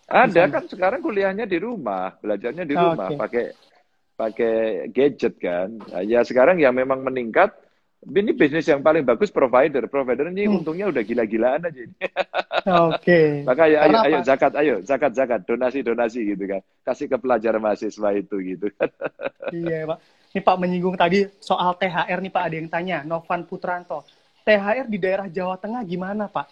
ada 0.06 0.46
kan 0.46 0.64
sekarang 0.70 1.00
kuliahnya 1.02 1.44
di 1.44 1.58
rumah 1.58 2.14
belajarnya 2.22 2.64
di 2.64 2.74
rumah 2.74 3.08
okay. 3.10 3.18
pakai 3.18 3.44
pakai 4.22 4.86
gadget 4.92 5.34
kan. 5.40 5.80
Ya 6.06 6.22
sekarang 6.22 6.60
yang 6.62 6.76
memang 6.76 7.02
meningkat, 7.02 7.52
ini 8.02 8.34
bisnis 8.34 8.66
yang 8.66 8.82
paling 8.82 9.06
bagus 9.06 9.30
provider. 9.30 9.86
Provider 9.86 10.26
ini 10.34 10.50
hmm. 10.50 10.58
untungnya 10.58 10.90
udah 10.90 11.02
gila-gilaan 11.06 11.70
aja. 11.70 11.82
Oke. 11.86 11.94
Okay. 12.98 13.28
Maka 13.48 13.70
ya, 13.70 13.86
ayo, 13.86 13.98
ayo 14.02 14.18
zakat, 14.26 14.52
ayo 14.58 14.74
zakat, 14.82 15.14
zakat, 15.14 15.40
donasi, 15.46 15.86
donasi 15.86 16.34
gitu 16.34 16.44
kan. 16.50 16.60
Kasih 16.82 17.06
ke 17.06 17.16
pelajar 17.22 17.54
mahasiswa 17.62 18.10
itu 18.18 18.36
gitu. 18.42 18.66
iya 19.54 19.86
Pak. 19.86 19.98
Ini 20.34 20.40
Pak 20.42 20.56
menyinggung 20.58 20.98
tadi 20.98 21.28
soal 21.38 21.78
THR 21.78 22.18
nih 22.18 22.32
Pak 22.32 22.42
ada 22.42 22.56
yang 22.58 22.68
tanya, 22.72 22.98
Novan 23.06 23.46
Putranto. 23.46 24.02
THR 24.42 24.90
di 24.90 24.98
daerah 24.98 25.30
Jawa 25.30 25.54
Tengah 25.62 25.86
gimana 25.86 26.26
Pak? 26.26 26.46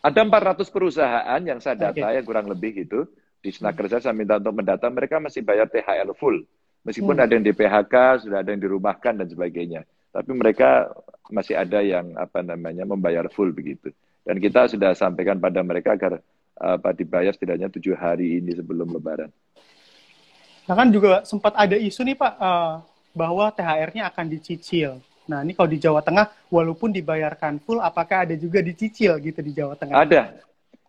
Ada 0.00 0.24
400 0.24 0.64
perusahaan 0.72 1.40
yang 1.44 1.60
saya 1.60 1.76
data 1.76 2.08
okay. 2.08 2.16
yang 2.16 2.24
kurang 2.24 2.48
lebih 2.48 2.74
gitu 2.86 3.04
di 3.42 3.50
Snakerja 3.52 3.98
saya 3.98 4.14
minta 4.14 4.38
untuk 4.38 4.54
mendata 4.54 4.86
mereka 4.88 5.18
masih 5.18 5.44
bayar 5.44 5.68
THL 5.68 6.14
full. 6.16 6.46
Meskipun 6.86 7.18
hmm. 7.18 7.24
ada 7.26 7.32
yang 7.36 7.44
di 7.46 7.52
PHK, 7.54 7.94
sudah 8.26 8.42
ada 8.42 8.50
yang 8.50 8.62
dirumahkan 8.62 9.22
dan 9.22 9.28
sebagainya. 9.28 9.82
Tapi 10.12 10.30
mereka 10.36 10.92
masih 11.32 11.56
ada 11.56 11.80
yang 11.80 12.12
apa 12.20 12.44
namanya 12.44 12.84
membayar 12.84 13.24
full 13.32 13.50
begitu. 13.50 13.88
Dan 14.22 14.38
kita 14.38 14.68
sudah 14.68 14.92
sampaikan 14.92 15.40
pada 15.40 15.64
mereka 15.64 15.96
agar 15.96 16.20
apa 16.60 16.94
dibayar 16.94 17.32
setidaknya 17.32 17.72
tujuh 17.72 17.96
hari 17.96 18.38
ini 18.38 18.54
sebelum 18.54 18.92
Lebaran. 18.92 19.32
Nah 20.68 20.74
kan 20.78 20.88
juga 20.94 21.26
sempat 21.26 21.56
ada 21.58 21.74
isu 21.74 22.06
nih 22.06 22.14
Pak 22.14 22.32
uh, 22.38 22.84
bahwa 23.16 23.50
THR-nya 23.50 24.06
akan 24.12 24.26
dicicil. 24.30 25.02
Nah 25.26 25.42
ini 25.42 25.56
kalau 25.58 25.66
di 25.66 25.80
Jawa 25.82 26.04
Tengah 26.06 26.30
walaupun 26.52 26.94
dibayarkan 26.94 27.58
full, 27.66 27.82
apakah 27.82 28.28
ada 28.28 28.38
juga 28.38 28.62
dicicil 28.62 29.18
gitu 29.18 29.40
di 29.42 29.52
Jawa 29.56 29.74
Tengah? 29.74 29.96
Ada, 29.96 30.38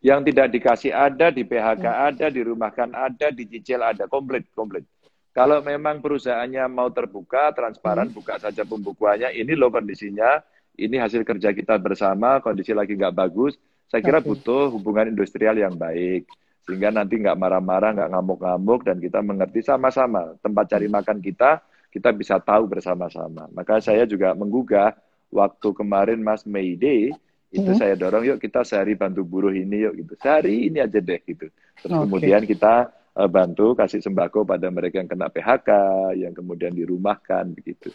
yang 0.03 0.21
tidak 0.21 0.51
dikasih 0.51 0.91
ada, 0.93 1.31
di 1.31 1.41
PHK 1.47 1.85
hmm. 1.87 2.07
ada, 2.11 2.25
dirumahkan 2.29 2.89
ada, 2.93 3.27
dicicil 3.33 3.79
ada, 3.81 4.03
komplit, 4.05 4.45
komplit. 4.53 4.85
Kalau 5.33 5.65
memang 5.65 5.97
perusahaannya 5.97 6.61
mau 6.69 6.93
terbuka, 6.93 7.49
transparan, 7.57 8.13
hmm. 8.13 8.15
buka 8.15 8.37
saja 8.37 8.61
pembukuannya, 8.61 9.33
ini 9.33 9.57
loh 9.57 9.73
kondisinya, 9.73 10.45
ini 10.77 11.01
hasil 11.01 11.25
kerja 11.25 11.49
kita 11.57 11.81
bersama, 11.81 12.37
kondisi 12.37 12.69
lagi 12.69 12.93
nggak 12.93 13.17
bagus, 13.17 13.57
saya 13.89 14.05
kira 14.05 14.21
okay. 14.21 14.29
butuh 14.29 14.69
hubungan 14.69 15.09
industrial 15.09 15.57
yang 15.57 15.73
baik. 15.73 16.29
Sehingga 16.63 16.93
nanti 16.93 17.19
nggak 17.19 17.35
marah-marah, 17.35 17.91
nggak 17.91 18.09
ngamuk-ngamuk, 18.13 18.87
dan 18.87 18.97
kita 19.01 19.19
mengerti 19.19 19.65
sama-sama 19.65 20.37
tempat 20.39 20.69
cari 20.69 20.85
hmm. 20.85 20.95
makan 21.01 21.17
kita, 21.17 21.65
kita 21.89 22.09
bisa 22.13 22.37
tahu 22.37 22.69
bersama-sama. 22.69 23.49
Maka 23.51 23.81
saya 23.81 24.05
juga 24.05 24.37
menggugah 24.37 24.93
waktu 25.33 25.69
kemarin 25.73 26.21
Mas 26.21 26.45
May 26.45 26.77
Day 26.77 27.09
itu 27.53 27.69
hmm. 27.69 27.77
saya 27.77 27.93
dorong 27.93 28.25
yuk 28.25 28.41
kita 28.41 28.65
sehari 28.65 28.97
bantu 28.97 29.21
buruh 29.21 29.53
ini 29.53 29.85
yuk 29.85 29.93
gitu. 29.97 30.13
Sehari 30.17 30.69
ini 30.69 30.81
aja 30.81 30.97
deh 30.97 31.21
gitu. 31.21 31.49
Terus 31.81 31.93
okay. 31.93 32.03
kemudian 32.05 32.41
kita 32.49 32.89
bantu 33.13 33.77
kasih 33.77 34.01
sembako 34.01 34.41
pada 34.41 34.67
mereka 34.73 34.97
yang 34.97 35.09
kena 35.09 35.29
PHK, 35.29 35.69
yang 36.17 36.33
kemudian 36.33 36.73
dirumahkan 36.73 37.45
begitu. 37.53 37.93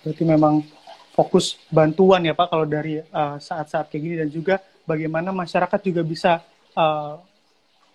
Berarti 0.00 0.24
memang 0.24 0.64
fokus 1.12 1.60
bantuan 1.68 2.24
ya 2.24 2.36
Pak 2.36 2.48
kalau 2.52 2.64
dari 2.68 3.00
eh, 3.00 3.36
saat-saat 3.40 3.84
uh, 3.84 3.90
kayak 3.92 4.02
gini 4.04 4.14
dan 4.20 4.28
juga 4.28 4.54
bagaimana 4.88 5.32
masyarakat 5.32 5.80
juga 5.80 6.04
bisa 6.04 6.40
uh, 6.76 7.20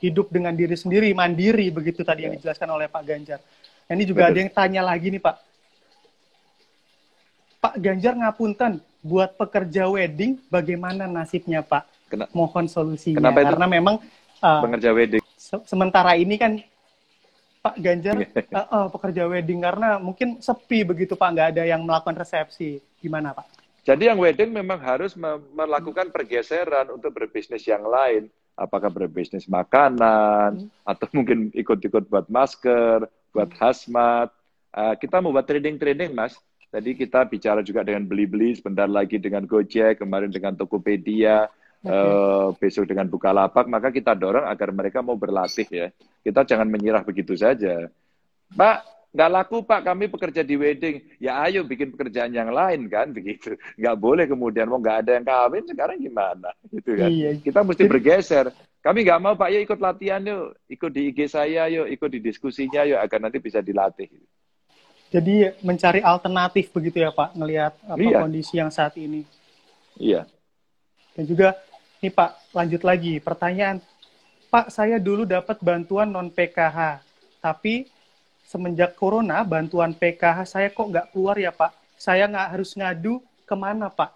hidup 0.02 0.34
dengan 0.34 0.54
diri 0.58 0.74
sendiri, 0.74 1.14
mandiri 1.14 1.70
begitu 1.70 2.02
tadi 2.02 2.26
yang 2.26 2.34
ya. 2.36 2.38
dijelaskan 2.42 2.70
oleh 2.74 2.90
Pak 2.90 3.04
Ganjar. 3.06 3.40
Nah, 3.86 3.94
ini 3.94 4.04
juga 4.10 4.26
Betul. 4.26 4.34
ada 4.34 4.38
yang 4.42 4.52
tanya 4.52 4.82
lagi 4.82 5.08
nih 5.14 5.22
Pak. 5.22 5.36
Pak 7.62 7.76
Ganjar 7.78 8.14
ngapunten, 8.18 8.82
buat 9.06 9.38
pekerja 9.38 9.86
wedding 9.90 10.42
bagaimana 10.50 11.06
nasibnya 11.06 11.62
Pak? 11.62 11.86
Kena, 12.10 12.26
Mohon 12.34 12.66
solusinya. 12.70 13.22
Kenapa 13.22 13.40
itu? 13.46 13.48
Karena 13.54 13.68
memang 13.70 13.96
uh, 14.42 14.62
pekerja 14.66 14.90
wedding. 14.94 15.21
Se 15.52 15.76
sementara 15.76 16.16
ini 16.16 16.40
kan 16.40 16.56
Pak 17.62 17.76
Ganjar 17.78 18.16
uh, 18.24 18.58
uh, 18.58 18.88
pekerja 18.88 19.28
wedding 19.28 19.62
karena 19.62 20.00
mungkin 20.00 20.40
sepi 20.40 20.88
begitu 20.88 21.20
Pak, 21.20 21.30
nggak 21.36 21.50
ada 21.54 21.64
yang 21.68 21.84
melakukan 21.84 22.16
resepsi. 22.16 22.80
Gimana 23.04 23.36
Pak? 23.36 23.60
Jadi 23.84 24.08
yang 24.08 24.18
wedding 24.18 24.56
memang 24.56 24.80
harus 24.80 25.14
melakukan 25.54 26.10
pergeseran 26.10 26.90
untuk 26.94 27.12
berbisnis 27.12 27.66
yang 27.68 27.84
lain 27.84 28.32
apakah 28.62 28.94
berbisnis 28.94 29.50
makanan 29.50 30.68
hmm. 30.68 30.86
atau 30.86 31.08
mungkin 31.16 31.50
ikut-ikut 31.56 32.08
buat 32.08 32.28
masker, 32.30 33.10
buat 33.34 33.50
hmm. 33.52 33.60
hazmat. 33.60 34.30
Uh, 34.72 34.96
kita 34.96 35.20
mau 35.20 35.36
buat 35.36 35.44
trading-trading, 35.50 36.16
Mas. 36.16 36.38
Tadi 36.72 36.96
kita 36.96 37.28
bicara 37.28 37.60
juga 37.60 37.84
dengan 37.84 38.08
beli-beli, 38.08 38.56
sebentar 38.56 38.88
lagi 38.88 39.20
dengan 39.20 39.44
Gojek, 39.44 40.00
kemarin 40.00 40.32
dengan 40.32 40.56
Tokopedia. 40.56 41.52
Uh, 41.86 42.54
besok 42.58 42.86
dengan 42.86 43.10
Bukalapak, 43.10 43.66
maka 43.66 43.90
kita 43.90 44.14
dorong 44.14 44.46
agar 44.46 44.70
mereka 44.70 45.00
mau 45.02 45.18
berlatih 45.18 45.68
ya. 45.70 45.88
Kita 46.22 46.46
jangan 46.46 46.70
menyerah 46.70 47.02
begitu 47.02 47.34
saja. 47.34 47.90
Pak, 48.54 48.78
nggak 49.16 49.32
laku 49.32 49.64
pak. 49.64 49.82
Kami 49.86 50.06
pekerja 50.12 50.42
di 50.44 50.56
wedding. 50.60 51.02
Ya 51.18 51.42
ayo 51.48 51.64
bikin 51.66 51.96
pekerjaan 51.96 52.32
yang 52.32 52.52
lain 52.52 52.86
kan 52.92 53.10
begitu. 53.18 53.58
Nggak 53.80 53.96
boleh 53.98 54.26
kemudian 54.28 54.68
mau 54.68 54.80
nggak 54.80 55.08
ada 55.08 55.12
yang 55.18 55.26
kawin 55.26 55.66
sekarang 55.66 55.98
gimana? 55.98 56.50
Gitu 56.74 56.92
kan. 56.98 57.10
Iya. 57.10 57.30
kita 57.40 57.60
mesti 57.64 57.84
bergeser. 57.88 58.46
Kami 58.82 59.06
nggak 59.06 59.22
mau 59.22 59.38
pak 59.38 59.54
yuk 59.54 59.62
ikut 59.70 59.80
latihan 59.80 60.22
yuk. 60.26 60.58
Ikut 60.66 60.92
di 60.92 61.14
IG 61.14 61.30
saya 61.30 61.70
yuk 61.70 61.86
ikut 61.90 62.10
di 62.10 62.20
diskusinya 62.22 62.82
yuk 62.82 62.98
agar 62.98 63.20
nanti 63.22 63.38
bisa 63.38 63.62
dilatih. 63.62 64.10
Jadi 65.12 65.60
mencari 65.62 66.00
alternatif 66.00 66.72
begitu 66.72 67.04
ya 67.04 67.12
pak 67.12 67.36
melihat 67.36 67.76
apa 67.84 68.00
iya. 68.00 68.24
kondisi 68.24 68.58
yang 68.58 68.72
saat 68.72 68.96
ini. 68.96 69.28
Iya. 70.00 70.24
Dan 71.12 71.28
juga 71.28 71.60
ini 72.02 72.10
pak 72.10 72.52
lanjut 72.58 72.82
lagi 72.82 73.22
pertanyaan 73.22 73.78
pak 74.50 74.74
saya 74.74 74.98
dulu 74.98 75.24
dapat 75.24 75.62
bantuan 75.62 76.10
non 76.10 76.34
PKH 76.34 77.06
tapi 77.42 77.88
semenjak 78.52 79.00
corona 79.00 79.48
bantuan 79.48 79.96
PKH 79.96 80.44
saya 80.44 80.68
kok 80.68 80.92
nggak 80.92 81.16
keluar 81.16 81.40
ya 81.40 81.56
Pak? 81.56 81.72
Saya 81.96 82.28
nggak 82.28 82.50
harus 82.52 82.76
ngadu 82.76 83.24
ke 83.48 83.56
mana 83.56 83.88
Pak? 83.88 84.12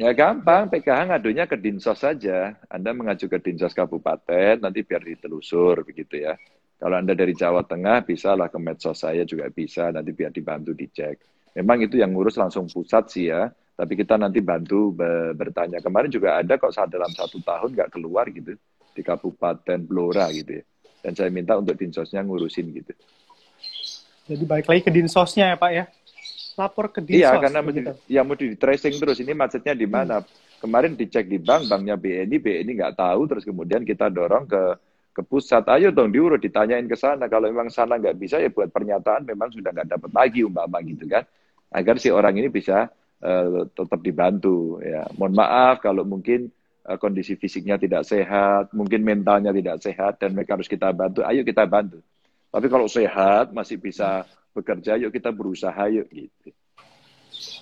Ya 0.00 0.16
gampang, 0.16 0.72
PKH 0.72 1.12
ngadunya 1.12 1.44
ke 1.44 1.60
Dinsos 1.60 2.00
saja. 2.00 2.56
Anda 2.72 2.96
mengacu 2.96 3.28
ke 3.28 3.36
Dinsos 3.36 3.76
Kabupaten, 3.76 4.64
nanti 4.64 4.80
biar 4.80 5.04
ditelusur 5.04 5.84
begitu 5.84 6.24
ya. 6.24 6.40
Kalau 6.80 6.96
Anda 6.96 7.12
dari 7.12 7.36
Jawa 7.36 7.68
Tengah, 7.68 8.08
bisa 8.08 8.32
lah 8.32 8.48
ke 8.48 8.56
medsos 8.56 8.96
saya 8.96 9.28
juga 9.28 9.52
bisa, 9.52 9.92
nanti 9.92 10.16
biar 10.16 10.32
dibantu 10.32 10.72
dicek. 10.72 11.20
Memang 11.52 11.84
itu 11.84 12.00
yang 12.00 12.16
ngurus 12.16 12.40
langsung 12.40 12.64
pusat 12.64 13.12
sih 13.12 13.28
ya, 13.28 13.52
tapi 13.80 13.96
kita 13.96 14.20
nanti 14.20 14.44
bantu 14.44 14.92
bertanya. 15.32 15.80
Kemarin 15.80 16.12
juga 16.12 16.36
ada 16.36 16.60
kok 16.60 16.68
saat 16.68 16.92
dalam 16.92 17.08
satu 17.16 17.40
tahun 17.40 17.72
nggak 17.72 17.96
keluar 17.96 18.28
gitu, 18.28 18.52
di 18.92 19.00
Kabupaten 19.00 19.80
Blora 19.80 20.28
gitu 20.28 20.60
ya. 20.60 20.64
Dan 21.00 21.16
saya 21.16 21.32
minta 21.32 21.56
untuk 21.56 21.80
Dinsosnya 21.80 22.20
ngurusin 22.20 22.76
gitu. 22.76 22.92
Jadi 24.28 24.44
balik 24.44 24.68
lagi 24.68 24.84
ke 24.84 24.92
dinsosnya 24.92 25.50
ya 25.50 25.56
Pak 25.56 25.70
ya. 25.72 25.84
Lapor 26.60 26.92
ke 26.92 27.00
dinsos. 27.00 27.24
Iya, 27.24 27.40
karena 27.40 27.60
mesti, 27.64 27.80
ya 28.04 28.20
mau 28.20 28.36
di 28.36 28.52
tracing 28.52 29.00
terus. 29.00 29.16
Ini 29.18 29.32
macetnya 29.32 29.72
di 29.72 29.88
mana? 29.88 30.20
Hmm. 30.20 30.28
Kemarin 30.60 30.92
dicek 30.92 31.24
di 31.24 31.40
bank, 31.40 31.72
banknya 31.72 31.96
BNI, 31.96 32.36
BNI 32.36 32.72
nggak 32.84 32.94
tahu. 33.00 33.20
Terus 33.32 33.48
kemudian 33.48 33.80
kita 33.82 34.12
dorong 34.12 34.44
ke 34.44 34.62
ke 35.10 35.22
pusat. 35.24 35.66
Ayo 35.72 35.90
dong 35.90 36.12
diurut, 36.12 36.38
ditanyain 36.38 36.84
ke 36.84 36.94
sana. 36.94 37.26
Kalau 37.32 37.48
memang 37.48 37.72
sana 37.72 37.96
nggak 37.96 38.14
bisa 38.20 38.38
ya 38.38 38.52
buat 38.52 38.68
pernyataan 38.68 39.24
memang 39.24 39.50
sudah 39.50 39.72
nggak 39.72 39.88
dapat 39.98 40.10
lagi 40.12 40.44
umpama 40.44 40.78
gitu 40.84 41.08
kan. 41.08 41.24
Agar 41.72 41.98
si 41.98 42.12
orang 42.12 42.36
ini 42.38 42.52
bisa 42.52 42.86
uh, 43.24 43.68
tetap 43.70 44.00
dibantu. 44.00 44.80
Ya, 44.82 45.06
mohon 45.16 45.36
maaf 45.36 45.80
kalau 45.80 46.04
mungkin 46.04 46.50
uh, 46.84 46.96
kondisi 46.96 47.36
fisiknya 47.36 47.76
tidak 47.76 48.04
sehat, 48.08 48.72
mungkin 48.72 49.04
mentalnya 49.04 49.54
tidak 49.54 49.80
sehat 49.80 50.20
dan 50.20 50.36
mereka 50.36 50.56
harus 50.58 50.68
kita 50.68 50.90
bantu. 50.92 51.24
Ayo 51.24 51.44
kita 51.44 51.64
bantu. 51.64 52.00
Tapi 52.50 52.66
kalau 52.66 52.90
sehat 52.90 53.54
masih 53.54 53.78
bisa 53.78 54.26
bekerja, 54.50 54.98
yuk 54.98 55.14
kita 55.14 55.30
berusaha 55.30 55.86
yuk 55.86 56.10
gitu. 56.10 56.50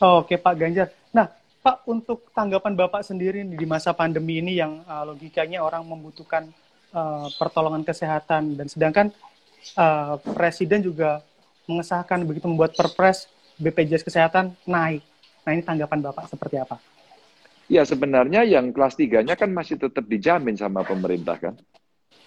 Oke 0.01 0.41
Pak 0.41 0.55
Ganjar. 0.57 0.89
Nah 1.13 1.29
Pak 1.61 1.85
untuk 1.85 2.33
tanggapan 2.33 2.73
Bapak 2.73 3.05
sendiri 3.05 3.45
di 3.45 3.67
masa 3.69 3.93
pandemi 3.93 4.41
ini 4.41 4.57
yang 4.57 4.81
uh, 4.89 5.05
logikanya 5.05 5.61
orang 5.61 5.85
membutuhkan 5.85 6.49
uh, 6.95 7.29
pertolongan 7.37 7.85
kesehatan 7.85 8.57
dan 8.57 8.67
sedangkan 8.71 9.07
uh, 9.77 10.17
Presiden 10.23 10.81
juga 10.81 11.21
mengesahkan 11.69 12.25
begitu 12.25 12.49
membuat 12.49 12.73
Perpres 12.73 13.29
BPJS 13.61 14.07
Kesehatan 14.07 14.57
naik. 14.65 15.05
Nah 15.49 15.57
ini 15.57 15.65
tanggapan 15.65 16.05
Bapak 16.05 16.29
seperti 16.29 16.61
apa? 16.61 16.77
Ya 17.73 17.81
sebenarnya 17.89 18.45
yang 18.45 18.69
kelas 18.69 19.01
tiganya 19.01 19.33
kan 19.33 19.49
masih 19.49 19.81
tetap 19.81 20.05
dijamin 20.05 20.61
sama 20.61 20.85
pemerintah 20.85 21.41
kan. 21.41 21.57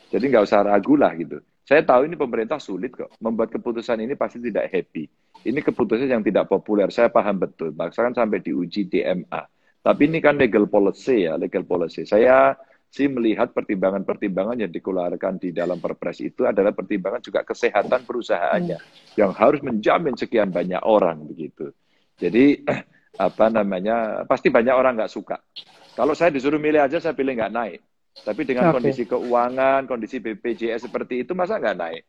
Jadi 0.10 0.26
nggak 0.26 0.50
usah 0.50 0.66
ragu 0.66 0.98
lah 0.98 1.14
gitu. 1.14 1.38
Saya 1.62 1.86
tahu 1.86 2.10
ini 2.10 2.18
pemerintah 2.18 2.58
sulit 2.58 2.98
kok. 2.98 3.14
Membuat 3.22 3.54
keputusan 3.54 4.02
ini 4.02 4.18
pasti 4.18 4.42
tidak 4.42 4.74
happy. 4.74 5.06
Ini 5.46 5.60
keputusan 5.62 6.10
yang 6.10 6.26
tidak 6.26 6.50
populer. 6.50 6.90
Saya 6.90 7.14
paham 7.14 7.38
betul. 7.38 7.70
Bahkan 7.70 8.18
sampai 8.18 8.42
diuji 8.42 8.90
DMA. 8.90 9.42
Tapi 9.86 10.02
ini 10.10 10.18
kan 10.18 10.42
legal 10.42 10.66
policy 10.66 11.30
ya, 11.30 11.38
legal 11.38 11.62
policy. 11.62 12.10
Saya 12.10 12.58
sih 12.90 13.06
melihat 13.06 13.54
pertimbangan-pertimbangan 13.54 14.66
yang 14.66 14.74
dikeluarkan 14.74 15.38
di 15.38 15.54
dalam 15.54 15.78
perpres 15.78 16.26
itu 16.26 16.50
adalah 16.50 16.74
pertimbangan 16.74 17.22
juga 17.22 17.46
kesehatan 17.46 18.02
perusahaannya 18.02 18.78
hmm. 18.82 19.16
yang 19.22 19.30
harus 19.30 19.62
menjamin 19.62 20.18
sekian 20.18 20.50
banyak 20.50 20.82
orang 20.82 21.22
begitu. 21.30 21.70
Jadi 22.18 22.62
apa 23.20 23.52
namanya 23.52 24.24
pasti 24.24 24.48
banyak 24.48 24.76
orang 24.76 24.96
nggak 24.96 25.12
suka. 25.12 25.40
Kalau 25.96 26.16
saya 26.16 26.32
disuruh 26.32 26.60
milih 26.60 26.80
aja 26.80 27.04
saya 27.04 27.16
pilih 27.16 27.36
nggak 27.36 27.54
naik. 27.54 27.80
Tapi 28.12 28.42
dengan 28.44 28.70
okay. 28.70 28.76
kondisi 28.76 29.04
keuangan, 29.08 29.88
kondisi 29.88 30.20
BPJS 30.20 30.92
seperti 30.92 31.24
itu, 31.24 31.32
masa 31.32 31.56
nggak 31.58 31.78
naik? 31.80 32.04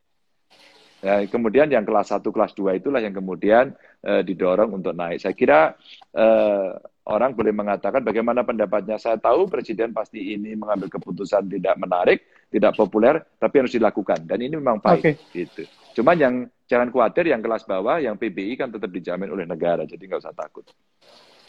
Ya, 1.03 1.19
kemudian 1.27 1.67
yang 1.67 1.83
kelas 1.83 2.15
1, 2.15 2.23
kelas 2.23 2.55
2 2.55 2.79
itulah 2.79 3.03
yang 3.03 3.11
kemudian 3.11 3.75
uh, 4.07 4.23
didorong 4.23 4.71
untuk 4.71 4.95
naik. 4.95 5.19
Saya 5.19 5.35
kira 5.35 5.75
uh, 6.15 6.79
orang 7.11 7.35
boleh 7.35 7.51
mengatakan 7.51 8.07
bagaimana 8.07 8.47
pendapatnya. 8.47 8.99
Saya 9.03 9.19
tahu 9.19 9.51
Presiden 9.51 9.91
pasti 9.91 10.35
ini 10.35 10.55
mengambil 10.55 10.87
keputusan 10.87 11.51
tidak 11.51 11.75
menarik, 11.75 12.23
tidak 12.55 12.79
populer, 12.79 13.19
tapi 13.39 13.67
harus 13.67 13.75
dilakukan. 13.75 14.23
Dan 14.27 14.47
ini 14.47 14.55
memang 14.59 14.79
baik. 14.79 15.03
Okay. 15.03 15.15
Gitu. 15.35 15.67
Cuman 15.93 16.17
yang 16.17 16.35
jangan 16.69 16.89
khawatir, 16.89 17.29
yang 17.29 17.45
kelas 17.45 17.69
bawah, 17.69 18.01
yang 18.01 18.17
PBI 18.17 18.57
kan 18.57 18.73
tetap 18.73 18.89
dijamin 18.89 19.29
oleh 19.29 19.45
negara, 19.45 19.85
jadi 19.85 20.01
nggak 20.01 20.21
usah 20.25 20.37
takut. 20.37 20.65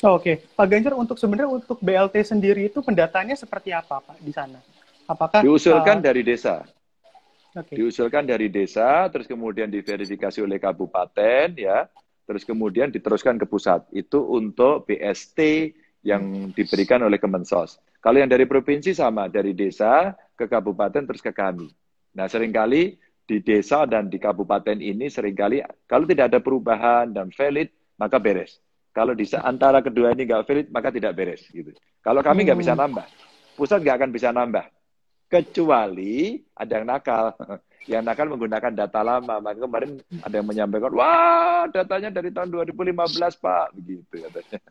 Oh, 0.03 0.19
Oke, 0.19 0.35
okay. 0.35 0.35
Pak 0.43 0.67
Ganjar 0.67 0.93
untuk 0.99 1.15
sebenarnya 1.15 1.51
untuk 1.63 1.79
BLT 1.79 2.15
sendiri 2.27 2.67
itu 2.67 2.83
pendatanya 2.83 3.39
seperti 3.39 3.71
apa 3.71 4.03
Pak 4.03 4.19
di 4.19 4.35
sana? 4.35 4.59
Apakah 5.07 5.39
diusulkan 5.39 5.99
uh, 5.99 6.03
dari 6.03 6.27
desa? 6.27 6.67
Okay. 7.53 7.79
Diusulkan 7.79 8.27
dari 8.27 8.51
desa, 8.51 9.07
terus 9.13 9.29
kemudian 9.29 9.71
diverifikasi 9.71 10.43
oleh 10.43 10.59
kabupaten, 10.59 11.55
ya, 11.55 11.87
terus 12.27 12.43
kemudian 12.43 12.89
diteruskan 12.89 13.39
ke 13.39 13.45
pusat. 13.47 13.85
Itu 13.95 14.27
untuk 14.27 14.89
BST 14.89 15.71
yang 16.03 16.51
diberikan 16.51 16.99
oleh 17.05 17.21
Kemensos. 17.21 17.79
Kalau 18.03 18.19
yang 18.19 18.27
dari 18.27 18.43
provinsi 18.43 18.91
sama, 18.91 19.31
dari 19.31 19.55
desa 19.55 20.11
ke 20.35 20.51
kabupaten 20.51 21.07
terus 21.07 21.23
ke 21.23 21.31
kami. 21.31 21.71
Nah, 22.11 22.27
sering 22.27 22.51
kali 22.51 22.99
di 23.23 23.39
desa 23.39 23.87
dan 23.87 24.11
di 24.11 24.19
kabupaten 24.19 24.75
ini 24.75 25.07
sering 25.07 25.35
kali 25.35 25.63
kalau 25.87 26.03
tidak 26.03 26.31
ada 26.31 26.39
perubahan 26.43 27.11
dan 27.11 27.31
valid, 27.31 27.71
maka 27.95 28.19
beres. 28.19 28.59
Kalau 28.93 29.17
di 29.17 29.25
antara 29.41 29.81
kedua 29.81 30.13
ini 30.13 30.27
nggak 30.27 30.43
valid, 30.45 30.67
maka 30.69 30.93
tidak 30.93 31.17
beres. 31.17 31.41
Gitu. 31.49 31.73
Kalau 32.03 32.21
kami 32.21 32.45
nggak 32.45 32.59
bisa 32.59 32.77
hmm. 32.77 32.81
nambah, 32.83 33.05
pusat 33.57 33.79
nggak 33.81 33.97
akan 33.97 34.11
bisa 34.13 34.29
nambah. 34.29 34.65
Kecuali 35.31 36.43
ada 36.53 36.73
yang 36.77 36.87
nakal. 36.87 37.33
Yang 37.83 38.07
nakal 38.07 38.31
menggunakan 38.31 38.71
data 38.71 39.03
lama. 39.03 39.43
Maka 39.43 39.59
kemarin 39.59 39.99
ada 40.23 40.39
yang 40.39 40.47
menyampaikan, 40.47 40.95
wah 40.95 41.67
datanya 41.67 42.15
dari 42.15 42.31
tahun 42.31 42.47
2015 42.71 42.95
Pak. 43.43 43.75
Begitu 43.75 44.23
katanya. 44.23 44.63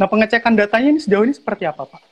Nah 0.00 0.08
pengecekan 0.08 0.56
datanya 0.56 0.96
ini 0.96 1.00
sejauh 1.04 1.28
ini 1.28 1.36
seperti 1.36 1.68
apa 1.68 1.84
Pak? 1.84 2.07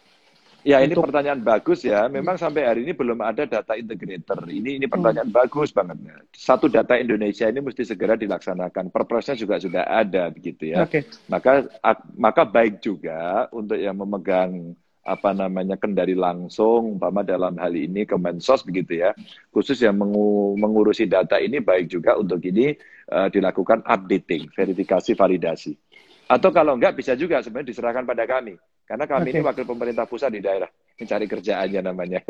Ya 0.66 0.82
ini 0.82 0.98
pertanyaan 0.98 1.46
bagus 1.46 1.86
ya. 1.86 2.10
Memang 2.10 2.34
sampai 2.34 2.66
hari 2.66 2.82
ini 2.82 2.90
belum 2.90 3.22
ada 3.22 3.46
data 3.46 3.78
integrator. 3.78 4.50
Ini 4.50 4.82
ini 4.82 4.86
pertanyaan 4.90 5.30
hmm. 5.30 5.38
bagus 5.38 5.70
banget. 5.70 5.94
Satu 6.34 6.66
data 6.66 6.98
Indonesia 6.98 7.46
ini 7.46 7.62
mesti 7.62 7.86
segera 7.86 8.18
dilaksanakan. 8.18 8.90
Perpresnya 8.90 9.38
juga 9.38 9.62
sudah 9.62 9.86
ada 9.86 10.26
begitu 10.34 10.74
ya. 10.74 10.82
Okay. 10.82 11.06
Maka 11.30 11.70
maka 12.18 12.42
baik 12.42 12.82
juga 12.82 13.46
untuk 13.54 13.78
yang 13.78 13.94
memegang 13.94 14.74
apa 15.06 15.30
namanya 15.30 15.78
kendali 15.78 16.18
langsung, 16.18 16.98
umpama 16.98 17.22
dalam 17.22 17.54
hal 17.62 17.70
ini 17.70 18.02
Kemensos 18.02 18.66
begitu 18.66 19.06
ya, 19.06 19.14
khusus 19.54 19.78
yang 19.78 19.94
mengu 19.94 20.58
mengurusi 20.58 21.06
data 21.06 21.38
ini 21.38 21.62
baik 21.62 21.94
juga 21.94 22.18
untuk 22.18 22.42
ini 22.42 22.74
uh, 23.14 23.30
dilakukan 23.30 23.86
updating, 23.86 24.50
verifikasi, 24.50 25.14
validasi. 25.14 25.78
Atau 26.26 26.50
kalau 26.50 26.74
enggak 26.74 26.98
bisa 26.98 27.14
juga 27.14 27.38
sebenarnya 27.38 27.70
diserahkan 27.70 28.02
pada 28.02 28.26
kami. 28.26 28.58
Karena 28.86 29.04
kami 29.10 29.28
okay. 29.28 29.32
ini 29.34 29.40
wakil 29.42 29.66
pemerintah 29.66 30.06
pusat 30.06 30.30
di 30.30 30.38
daerah, 30.38 30.70
mencari 30.70 31.26
kerjaannya 31.26 31.80
namanya. 31.82 32.20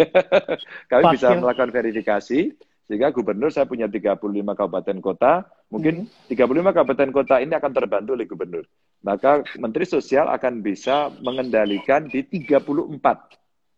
kami 0.90 1.04
Pak, 1.04 1.12
bisa 1.12 1.36
melakukan 1.36 1.68
verifikasi, 1.68 2.40
sehingga 2.88 3.12
gubernur 3.12 3.52
saya 3.52 3.68
punya 3.68 3.84
35 3.92 4.16
kabupaten 4.56 4.98
kota, 5.04 5.44
mungkin 5.68 6.08
mm 6.08 6.32
-hmm. 6.32 6.64
35 6.64 6.76
kabupaten 6.76 7.10
kota 7.12 7.34
ini 7.44 7.52
akan 7.52 7.72
terbantu 7.76 8.16
oleh 8.16 8.24
gubernur. 8.24 8.64
Maka 9.04 9.44
Menteri 9.60 9.84
Sosial 9.84 10.32
akan 10.32 10.64
bisa 10.64 11.12
mengendalikan 11.20 12.08
di 12.08 12.24
34 12.24 12.64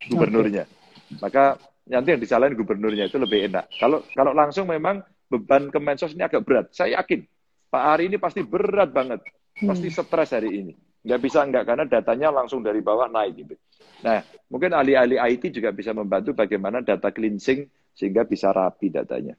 gubernurnya. 0.06 0.64
Okay. 0.64 1.18
Maka 1.18 1.58
nanti 1.88 2.08
yang 2.14 2.22
disalahin 2.22 2.54
gubernurnya 2.54 3.10
itu 3.10 3.18
lebih 3.18 3.50
enak. 3.50 3.66
Kalau 3.80 4.06
kalau 4.14 4.30
langsung 4.36 4.70
memang 4.70 5.02
beban 5.26 5.72
Kemensos 5.72 6.14
ini 6.14 6.22
agak 6.24 6.44
berat. 6.44 6.66
Saya 6.70 7.00
yakin 7.00 7.24
Pak 7.68 7.82
Ari 7.96 8.12
ini 8.12 8.16
pasti 8.20 8.44
berat 8.44 8.92
banget. 8.92 9.24
Pasti 9.58 9.88
hmm. 9.90 9.96
stres 9.96 10.30
hari 10.30 10.50
ini. 10.62 10.72
Nggak 11.08 11.20
bisa 11.24 11.40
enggak, 11.40 11.64
karena 11.64 11.88
datanya 11.88 12.28
langsung 12.28 12.60
dari 12.60 12.84
bawah 12.84 13.08
naik 13.08 13.32
gitu. 13.40 13.56
Nah, 14.04 14.20
mungkin 14.52 14.76
ahli-ahli 14.76 15.16
IT 15.16 15.56
juga 15.56 15.72
bisa 15.72 15.96
membantu 15.96 16.36
bagaimana 16.36 16.84
data 16.84 17.08
cleansing 17.08 17.64
sehingga 17.96 18.28
bisa 18.28 18.52
rapi 18.52 18.92
datanya. 18.92 19.32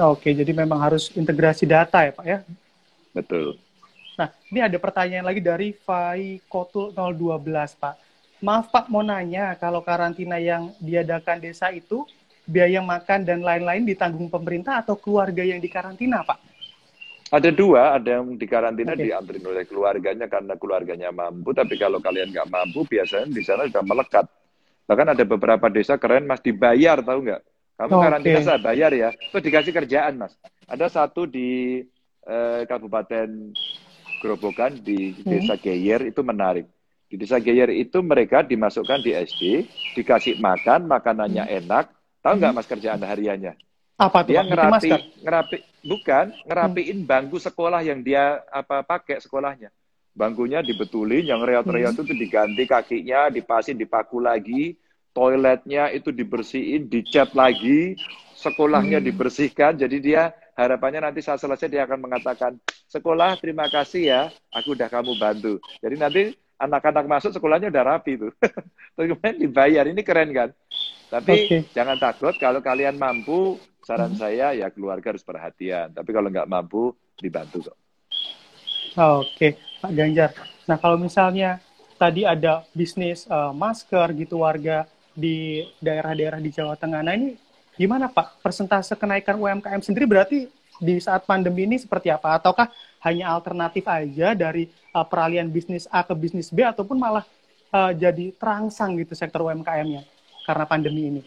Oke, 0.00 0.32
jadi 0.32 0.56
memang 0.56 0.80
harus 0.80 1.12
integrasi 1.12 1.68
data 1.68 2.00
ya 2.00 2.16
Pak 2.16 2.24
ya? 2.24 2.40
Betul. 3.12 3.60
Nah, 4.16 4.32
ini 4.48 4.64
ada 4.64 4.80
pertanyaan 4.80 5.28
lagi 5.28 5.44
dari 5.44 5.76
Fai 5.76 6.40
Kotul 6.48 6.96
012 6.96 7.76
Pak. 7.76 7.94
Maaf 8.40 8.72
Pak, 8.72 8.88
mau 8.88 9.04
nanya, 9.04 9.52
kalau 9.60 9.84
karantina 9.84 10.40
yang 10.40 10.72
diadakan 10.80 11.44
desa 11.44 11.68
itu, 11.70 12.08
biaya 12.48 12.80
makan 12.80 13.22
dan 13.22 13.44
lain-lain 13.44 13.84
ditanggung 13.84 14.32
pemerintah 14.32 14.80
atau 14.80 14.96
keluarga 14.96 15.44
yang 15.44 15.60
dikarantina 15.60 16.24
Pak? 16.24 16.51
Ada 17.32 17.48
dua, 17.48 17.96
ada 17.96 18.20
yang 18.20 18.36
di 18.36 18.44
karantina 18.44 18.92
okay. 18.92 19.08
diantri 19.08 19.40
oleh 19.40 19.64
keluarganya 19.64 20.28
karena 20.28 20.52
keluarganya 20.60 21.08
mampu, 21.08 21.56
tapi 21.56 21.80
kalau 21.80 21.96
kalian 21.96 22.28
nggak 22.28 22.52
mampu, 22.52 22.84
biasanya 22.84 23.32
di 23.32 23.40
sana 23.40 23.64
sudah 23.64 23.80
melekat. 23.80 24.28
Bahkan 24.84 25.16
ada 25.16 25.24
beberapa 25.24 25.72
desa 25.72 25.96
keren 25.96 26.28
mas 26.28 26.44
dibayar, 26.44 27.00
tahu 27.00 27.24
nggak? 27.24 27.40
Kamu 27.80 27.92
okay. 27.96 28.04
karantina 28.04 28.40
saya 28.44 28.60
bayar 28.60 28.92
ya, 28.92 29.16
terus 29.32 29.48
dikasih 29.48 29.72
kerjaan 29.72 30.20
mas. 30.20 30.36
Ada 30.68 30.92
satu 30.92 31.24
di 31.24 31.80
eh, 32.28 32.60
Kabupaten 32.68 33.28
Grobogan 34.20 34.76
di 34.84 35.16
hmm. 35.16 35.24
Desa 35.24 35.56
hmm. 35.56 35.62
Geyer 35.64 36.00
itu 36.12 36.20
menarik. 36.20 36.68
Di 37.08 37.16
Desa 37.16 37.40
Geyer 37.40 37.72
itu 37.72 37.96
mereka 38.04 38.44
dimasukkan 38.44 39.00
di 39.00 39.16
SD, 39.16 39.64
dikasih 39.96 40.36
makan, 40.36 40.84
makanannya 40.84 41.48
hmm. 41.48 41.58
enak. 41.64 41.84
Tahu 42.20 42.36
nggak 42.36 42.52
hmm. 42.52 42.60
mas 42.60 42.68
kerjaan 42.68 43.00
hariannya? 43.00 43.56
Apa 44.02 44.26
tuh? 44.26 44.34
Dia 44.34 44.42
ngerapi, 44.42 44.90
ngerapi, 45.22 45.56
bukan 45.86 46.24
ngerapiin 46.42 46.98
hmm. 47.02 47.08
bangku 47.08 47.38
sekolah 47.38 47.86
yang 47.86 48.02
dia 48.02 48.42
apa 48.50 48.82
pakai 48.82 49.22
sekolahnya. 49.22 49.70
Bangkunya 50.12 50.60
dibetulin, 50.60 51.24
yang 51.24 51.40
reot-reot 51.40 51.96
hmm. 51.96 52.04
itu 52.04 52.14
diganti 52.18 52.62
kakinya, 52.68 53.32
dipasin, 53.32 53.78
dipaku 53.80 54.20
lagi, 54.20 54.76
toiletnya 55.16 55.88
itu 55.88 56.12
dibersihin, 56.12 56.90
dicat 56.90 57.32
lagi, 57.32 57.96
sekolahnya 58.36 59.00
hmm. 59.00 59.06
dibersihkan. 59.08 59.72
Jadi 59.78 59.96
dia 60.04 60.34
harapannya 60.52 61.08
nanti 61.08 61.24
saat 61.24 61.40
selesai 61.40 61.70
dia 61.70 61.88
akan 61.88 62.10
mengatakan, 62.10 62.60
sekolah 62.92 63.40
terima 63.40 63.72
kasih 63.72 64.02
ya, 64.04 64.22
aku 64.52 64.76
udah 64.76 64.92
kamu 64.92 65.16
bantu. 65.16 65.56
Jadi 65.80 65.96
nanti 65.96 66.22
anak-anak 66.60 67.04
masuk 67.08 67.30
sekolahnya 67.32 67.72
udah 67.72 67.84
rapi 67.96 68.20
tuh. 68.20 68.32
Terus 68.94 69.06
kemudian 69.16 69.36
dibayar, 69.40 69.84
ini 69.88 70.02
keren 70.04 70.30
kan? 70.36 70.50
Tapi 71.08 71.34
okay. 71.48 71.60
jangan 71.76 71.96
takut 71.96 72.36
kalau 72.36 72.60
kalian 72.60 72.96
mampu 72.96 73.56
Saran 73.82 74.14
hmm. 74.14 74.20
saya 74.22 74.54
ya 74.54 74.70
keluarga 74.70 75.10
harus 75.10 75.26
perhatian, 75.26 75.90
tapi 75.90 76.14
kalau 76.14 76.30
nggak 76.30 76.46
mampu 76.46 76.94
dibantu 77.18 77.66
kok. 77.70 77.78
Oke, 78.94 79.58
Pak 79.82 79.92
Ganjar. 79.92 80.30
Nah 80.70 80.78
kalau 80.78 80.94
misalnya 80.94 81.58
tadi 81.98 82.22
ada 82.22 82.62
bisnis 82.70 83.26
uh, 83.26 83.50
masker 83.50 84.14
gitu 84.14 84.46
warga 84.46 84.86
di 85.12 85.66
daerah-daerah 85.82 86.38
di 86.38 86.54
Jawa 86.54 86.78
Tengah, 86.78 87.02
nah 87.02 87.18
ini 87.18 87.34
gimana 87.74 88.06
Pak 88.06 88.38
persentase 88.38 88.94
kenaikan 88.94 89.34
UMKM 89.34 89.82
sendiri 89.82 90.06
berarti 90.06 90.46
di 90.78 90.94
saat 91.02 91.26
pandemi 91.26 91.66
ini 91.66 91.76
seperti 91.82 92.06
apa? 92.10 92.38
Ataukah 92.38 92.70
hanya 93.02 93.34
alternatif 93.34 93.82
aja 93.90 94.38
dari 94.38 94.70
uh, 94.94 95.02
peralihan 95.02 95.50
bisnis 95.50 95.90
A 95.90 96.06
ke 96.06 96.14
bisnis 96.14 96.54
B 96.54 96.62
ataupun 96.62 96.94
malah 96.94 97.26
uh, 97.74 97.90
jadi 97.90 98.30
terangsang 98.38 98.94
gitu 99.02 99.18
sektor 99.18 99.42
UMKM-nya 99.42 100.06
karena 100.46 100.64
pandemi 100.70 101.02
ini? 101.10 101.22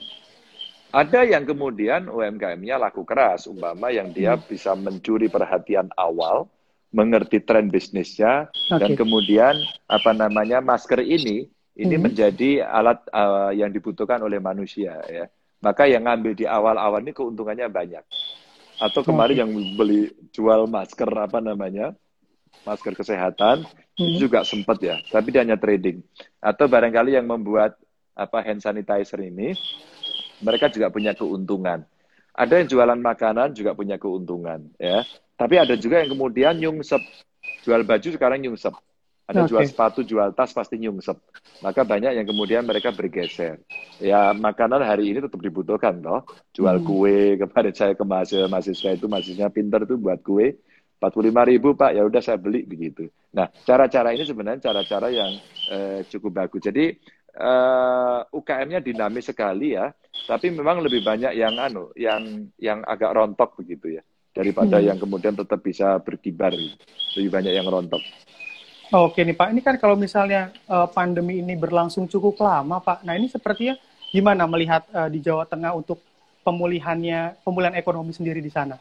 Ada 0.95 1.27
yang 1.27 1.43
kemudian 1.43 2.07
UMKM-nya 2.07 2.79
laku 2.79 3.03
keras, 3.03 3.51
umpama 3.51 3.91
yang 3.91 4.15
dia 4.15 4.39
hmm. 4.39 4.47
bisa 4.47 4.71
mencuri 4.79 5.27
perhatian 5.27 5.91
awal, 5.99 6.47
mengerti 6.95 7.43
tren 7.43 7.67
bisnisnya, 7.67 8.47
okay. 8.47 8.79
dan 8.79 8.95
kemudian 8.95 9.59
apa 9.91 10.15
namanya 10.15 10.63
masker 10.63 11.03
ini 11.03 11.51
ini 11.75 11.95
hmm. 11.99 12.03
menjadi 12.07 12.63
alat 12.63 13.03
uh, 13.11 13.51
yang 13.51 13.75
dibutuhkan 13.75 14.23
oleh 14.23 14.39
manusia 14.39 15.03
ya. 15.11 15.27
Maka 15.59 15.83
yang 15.91 16.07
ngambil 16.07 16.31
di 16.31 16.47
awal-awal 16.47 17.03
ini 17.03 17.11
keuntungannya 17.11 17.67
banyak. 17.67 18.05
Atau 18.79 19.03
kemarin 19.03 19.35
okay. 19.35 19.41
yang 19.43 19.51
beli 19.75 20.15
jual 20.31 20.63
masker 20.71 21.11
apa 21.11 21.43
namanya 21.43 21.91
masker 22.63 22.95
kesehatan 22.95 23.67
hmm. 23.67 23.99
itu 23.99 24.31
juga 24.31 24.47
sempat 24.47 24.79
ya, 24.79 24.95
tapi 25.11 25.35
dia 25.35 25.43
hanya 25.43 25.59
trading. 25.59 25.99
Atau 26.39 26.71
barangkali 26.71 27.19
yang 27.19 27.27
membuat 27.27 27.75
apa 28.15 28.39
hand 28.47 28.63
sanitizer 28.63 29.19
ini 29.19 29.59
mereka 30.41 30.71
juga 30.71 30.91
punya 30.91 31.15
keuntungan. 31.15 31.83
Ada 32.35 32.59
yang 32.59 32.67
jualan 32.67 32.99
makanan 32.99 33.55
juga 33.55 33.71
punya 33.71 33.95
keuntungan, 33.95 34.67
ya. 34.75 35.07
Tapi 35.35 35.55
ada 35.55 35.75
juga 35.79 36.03
yang 36.03 36.11
kemudian 36.11 36.55
nyungsep. 36.59 36.99
Jual 37.63 37.87
baju 37.87 38.07
sekarang 38.11 38.43
nyungsep. 38.43 38.75
Ada 39.25 39.41
okay. 39.41 39.49
jual 39.49 39.63
sepatu, 39.65 39.99
jual 40.05 40.29
tas 40.37 40.53
pasti 40.53 40.77
nyungsep. 40.77 41.17
Maka 41.65 41.81
banyak 41.81 42.13
yang 42.13 42.27
kemudian 42.29 42.61
mereka 42.61 42.93
bergeser. 42.93 43.57
Ya 43.97 44.35
makanan 44.37 44.85
hari 44.85 45.09
ini 45.09 45.23
tetap 45.23 45.41
dibutuhkan 45.41 45.97
loh. 45.97 46.29
Jual 46.53 46.77
hmm. 46.77 46.85
kue 46.85 47.19
kepada 47.41 47.69
saya 47.73 47.97
ke 47.97 48.05
mahasiswa, 48.05 48.45
mahasiswa 48.45 48.89
itu 48.93 49.05
mahasiswa 49.09 49.49
pinter 49.49 49.81
tuh 49.89 49.97
buat 49.97 50.21
kue. 50.21 50.61
45 51.01 51.51
ribu 51.51 51.75
Pak, 51.75 51.91
ya 51.91 52.07
udah 52.07 52.21
saya 52.23 52.39
beli 52.39 52.63
begitu. 52.63 53.11
Nah, 53.35 53.51
cara-cara 53.67 54.15
ini 54.15 54.23
sebenarnya 54.23 54.71
cara-cara 54.71 55.11
yang 55.11 55.31
eh, 55.69 55.99
cukup 56.07 56.45
bagus. 56.45 56.63
Jadi 56.63 56.95
uh, 57.35 58.23
eh, 58.23 58.37
UKM-nya 58.37 58.79
dinamis 58.79 59.27
sekali 59.27 59.75
ya, 59.75 59.91
tapi 60.27 60.51
memang 60.51 60.79
lebih 60.81 61.03
banyak 61.03 61.35
yang 61.35 61.55
anu, 61.59 61.91
yang 61.99 62.49
yang 62.59 62.79
agak 62.87 63.11
rontok 63.15 63.59
begitu 63.59 63.99
ya, 63.99 64.03
daripada 64.31 64.79
hmm. 64.79 64.85
yang 64.91 64.97
kemudian 64.97 65.35
tetap 65.35 65.59
bisa 65.61 65.99
berkibar. 65.99 66.55
Lebih 67.15 67.31
banyak 67.31 67.53
yang 67.55 67.67
rontok. 67.67 68.03
Oke 68.93 69.25
nih 69.25 69.33
Pak, 69.33 69.49
ini 69.49 69.61
kan 69.65 69.75
kalau 69.81 69.97
misalnya 69.97 70.53
uh, 70.69 70.85
pandemi 70.85 71.41
ini 71.41 71.57
berlangsung 71.57 72.05
cukup 72.05 72.37
lama 72.43 72.77
Pak, 72.79 73.01
nah 73.01 73.17
ini 73.17 73.25
sepertinya 73.25 73.73
gimana 74.13 74.45
melihat 74.45 74.85
uh, 74.93 75.09
di 75.09 75.19
Jawa 75.19 75.49
Tengah 75.49 75.73
untuk 75.73 75.99
pemulihannya, 76.45 77.41
pemulihan 77.41 77.73
ekonomi 77.73 78.13
sendiri 78.13 78.37
di 78.39 78.53
sana? 78.53 78.77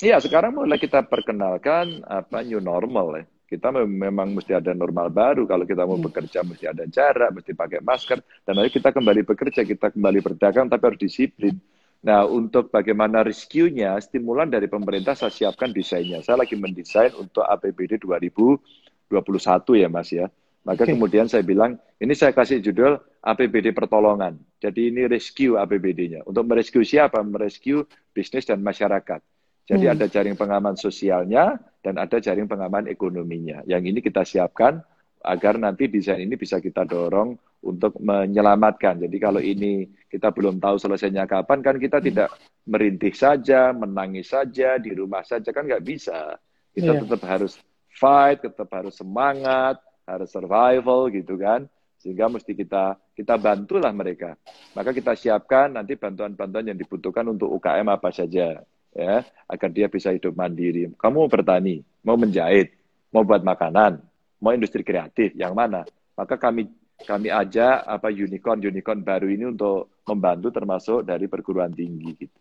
Iya, 0.00 0.16
sekarang 0.24 0.56
mulai 0.56 0.80
kita 0.80 1.04
perkenalkan 1.04 2.00
apa 2.08 2.40
new 2.40 2.64
normal 2.64 3.20
ya 3.20 3.24
kita 3.50 3.74
memang 3.74 4.30
mesti 4.30 4.54
ada 4.54 4.70
normal 4.70 5.10
baru. 5.10 5.42
Kalau 5.42 5.66
kita 5.66 5.82
mau 5.82 5.98
hmm. 5.98 6.06
bekerja 6.06 6.46
mesti 6.46 6.70
ada 6.70 6.86
jarak, 6.86 7.34
mesti 7.34 7.50
pakai 7.50 7.82
masker. 7.82 8.22
Dan 8.46 8.62
nanti 8.62 8.78
kita 8.78 8.94
kembali 8.94 9.26
bekerja, 9.26 9.66
kita 9.66 9.90
kembali 9.90 10.22
berdagang, 10.22 10.70
tapi 10.70 10.82
harus 10.86 11.02
disiplin. 11.02 11.58
Nah, 12.06 12.24
untuk 12.30 12.70
bagaimana 12.70 13.26
rescue-nya, 13.26 13.98
stimulan 13.98 14.48
dari 14.48 14.70
pemerintah 14.70 15.18
saya 15.18 15.34
siapkan 15.34 15.74
desainnya. 15.74 16.22
Saya 16.22 16.38
lagi 16.38 16.54
mendesain 16.54 17.10
untuk 17.18 17.42
APBD 17.42 17.98
2021 17.98 19.82
ya, 19.82 19.88
Mas 19.90 20.14
ya. 20.14 20.30
Maka 20.62 20.86
okay. 20.86 20.94
kemudian 20.94 21.26
saya 21.26 21.42
bilang, 21.42 21.74
ini 21.98 22.14
saya 22.14 22.30
kasih 22.30 22.62
judul 22.62 23.02
APBD 23.20 23.74
pertolongan. 23.74 24.38
Jadi 24.62 24.94
ini 24.94 25.10
rescue 25.10 25.58
APBD-nya. 25.58 26.22
Untuk 26.22 26.46
merescue 26.46 26.86
siapa? 26.86 27.18
Merescue 27.26 27.82
bisnis 28.14 28.46
dan 28.46 28.62
masyarakat. 28.62 29.20
Jadi 29.70 29.86
hmm. 29.86 29.94
ada 29.94 30.06
jaring 30.10 30.34
pengaman 30.34 30.74
sosialnya 30.74 31.54
dan 31.78 31.94
ada 32.02 32.18
jaring 32.18 32.50
pengaman 32.50 32.90
ekonominya. 32.90 33.62
Yang 33.70 33.82
ini 33.94 33.98
kita 34.02 34.26
siapkan 34.26 34.82
agar 35.22 35.62
nanti 35.62 35.86
desain 35.86 36.18
ini 36.18 36.34
bisa 36.34 36.58
kita 36.58 36.82
dorong 36.82 37.38
untuk 37.62 37.94
menyelamatkan. 38.02 39.06
Jadi 39.06 39.16
kalau 39.22 39.38
ini 39.38 39.86
kita 40.10 40.34
belum 40.34 40.58
tahu 40.58 40.74
selesainya 40.74 41.30
kapan, 41.30 41.62
kan 41.62 41.76
kita 41.78 42.02
hmm. 42.02 42.06
tidak 42.10 42.28
merintih 42.66 43.14
saja, 43.14 43.70
menangis 43.70 44.34
saja, 44.34 44.74
di 44.82 44.90
rumah 44.90 45.22
saja, 45.22 45.54
kan 45.54 45.62
nggak 45.70 45.86
bisa. 45.86 46.34
Kita 46.74 46.90
yeah. 46.90 47.00
tetap 47.06 47.22
harus 47.30 47.54
fight, 47.94 48.42
tetap 48.42 48.66
harus 48.74 48.98
semangat, 48.98 49.78
harus 50.02 50.34
survival 50.34 51.14
gitu 51.14 51.38
kan. 51.38 51.70
Sehingga 52.02 52.26
mesti 52.26 52.58
kita 52.58 52.98
kita 53.14 53.38
bantulah 53.38 53.94
mereka. 53.94 54.34
Maka 54.74 54.90
kita 54.90 55.14
siapkan 55.14 55.78
nanti 55.78 55.94
bantuan-bantuan 55.94 56.74
yang 56.74 56.78
dibutuhkan 56.80 57.28
untuk 57.28 57.54
UKM 57.54 57.86
apa 57.86 58.10
saja 58.10 58.58
ya, 58.94 59.22
agar 59.46 59.70
dia 59.70 59.86
bisa 59.86 60.10
hidup 60.10 60.34
mandiri. 60.34 60.90
Kamu 60.94 61.26
mau 61.26 61.30
bertani, 61.30 61.82
mau 62.02 62.16
menjahit, 62.18 62.74
mau 63.10 63.26
buat 63.26 63.42
makanan, 63.42 64.02
mau 64.38 64.54
industri 64.54 64.82
kreatif, 64.86 65.34
yang 65.34 65.54
mana? 65.54 65.86
Maka 66.14 66.36
kami 66.36 66.68
kami 67.00 67.32
ajak 67.32 67.88
apa 67.88 68.12
unicorn 68.12 68.60
unicorn 68.60 69.00
baru 69.00 69.32
ini 69.32 69.48
untuk 69.48 70.04
membantu 70.04 70.52
termasuk 70.52 71.00
dari 71.08 71.24
perguruan 71.32 71.72
tinggi 71.72 72.12
gitu. 72.12 72.38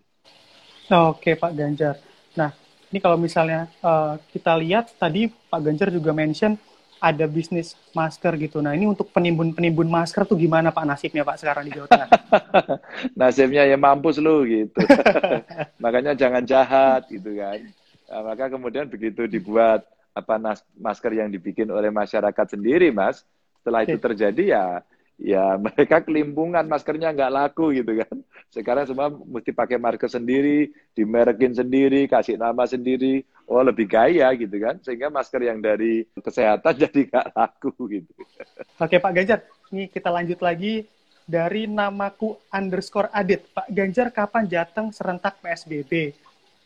Oke 0.90 1.40
Pak 1.40 1.54
Ganjar. 1.56 1.96
Nah 2.36 2.52
ini 2.92 3.00
kalau 3.00 3.16
misalnya 3.16 3.70
uh, 3.80 4.20
kita 4.34 4.58
lihat 4.60 5.00
tadi 5.00 5.30
Pak 5.30 5.62
Ganjar 5.64 5.94
juga 5.94 6.12
mention 6.12 6.60
ada 7.00 7.26
bisnis 7.26 7.74
masker 7.96 8.36
gitu. 8.36 8.60
Nah 8.60 8.76
ini 8.76 8.86
untuk 8.86 9.08
penimbun-penimbun 9.16 9.88
masker 9.88 10.28
tuh 10.28 10.36
gimana 10.36 10.70
Pak 10.70 10.86
nasibnya 10.86 11.24
Pak 11.24 11.40
sekarang 11.40 11.64
di 11.68 11.72
Jawa 11.72 11.88
Tengah? 11.88 12.10
nasibnya 13.20 13.64
ya 13.66 13.80
mampus 13.80 14.20
lu 14.20 14.44
gitu. 14.46 14.80
Makanya 15.84 16.14
jangan 16.14 16.44
jahat 16.44 17.08
gitu 17.08 17.40
kan. 17.40 17.64
Nah, 18.10 18.22
maka 18.26 18.52
kemudian 18.52 18.86
begitu 18.92 19.26
dibuat 19.26 19.88
apa 20.12 20.36
masker 20.76 21.16
yang 21.16 21.32
dibikin 21.32 21.70
oleh 21.72 21.88
masyarakat 21.94 22.46
sendiri 22.52 22.92
mas, 22.92 23.24
setelah 23.62 23.88
itu 23.88 23.96
terjadi 23.96 24.44
ya 24.44 24.66
ya 25.20 25.56
mereka 25.66 26.00
kelimpungan 26.02 26.64
maskernya 26.66 27.12
nggak 27.12 27.34
laku 27.36 27.76
gitu 27.76 28.00
kan. 28.00 28.16
Sekarang 28.50 28.88
semua 28.88 29.12
mesti 29.12 29.52
pakai 29.54 29.78
masker 29.78 30.10
sendiri 30.10 30.72
dimerekin 30.96 31.54
sendiri 31.54 32.08
kasih 32.08 32.40
nama 32.40 32.66
sendiri. 32.66 33.22
Oh 33.46 33.62
lebih 33.62 33.86
gaya 33.86 34.32
gitu 34.34 34.56
kan. 34.58 34.80
Sehingga 34.82 35.12
masker 35.12 35.44
yang 35.44 35.60
dari 35.60 36.08
kesehatan 36.18 36.74
jadi 36.88 37.00
nggak 37.12 37.28
laku 37.36 37.70
gitu. 37.92 38.12
Oke 38.80 38.98
Pak 38.98 39.12
Ganjar. 39.12 39.40
Ini 39.70 39.92
kita 39.92 40.10
lanjut 40.10 40.40
lagi 40.42 40.88
dari 41.30 41.70
namaku 41.70 42.40
underscore 42.50 43.12
adit. 43.14 43.46
Pak 43.52 43.70
Ganjar 43.70 44.10
kapan 44.10 44.50
datang 44.50 44.90
serentak 44.90 45.38
PSBB 45.44 46.16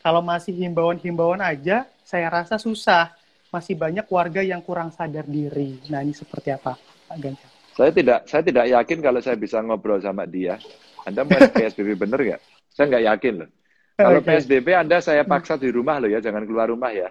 kalau 0.00 0.24
masih 0.24 0.54
himbauan-himbauan 0.56 1.42
aja 1.42 1.84
saya 2.06 2.30
rasa 2.30 2.56
susah. 2.56 3.12
Masih 3.54 3.78
banyak 3.78 4.10
warga 4.10 4.42
yang 4.42 4.58
kurang 4.66 4.90
sadar 4.90 5.30
diri. 5.30 5.78
Nah 5.86 6.02
ini 6.02 6.10
seperti 6.10 6.50
apa 6.50 6.74
Pak 7.06 7.18
Ganjar 7.22 7.53
saya 7.74 7.90
tidak 7.90 8.18
saya 8.30 8.42
tidak 8.46 8.64
yakin 8.70 8.98
kalau 9.02 9.20
saya 9.20 9.36
bisa 9.38 9.58
ngobrol 9.60 9.98
sama 9.98 10.24
dia. 10.24 10.58
Anda 11.04 11.26
mau 11.26 11.36
PSBB 11.54 11.98
bener 11.98 12.18
nggak? 12.18 12.42
Saya 12.70 12.86
nggak 12.90 13.04
yakin 13.10 13.34
loh. 13.44 13.50
Kalau 13.94 14.20
okay. 14.22 14.42
PSBB 14.42 14.68
Anda 14.74 14.98
saya 14.98 15.22
paksa 15.22 15.54
di 15.54 15.70
rumah 15.70 16.02
loh 16.02 16.10
ya, 16.10 16.18
jangan 16.18 16.42
keluar 16.46 16.66
rumah 16.70 16.90
ya. 16.90 17.10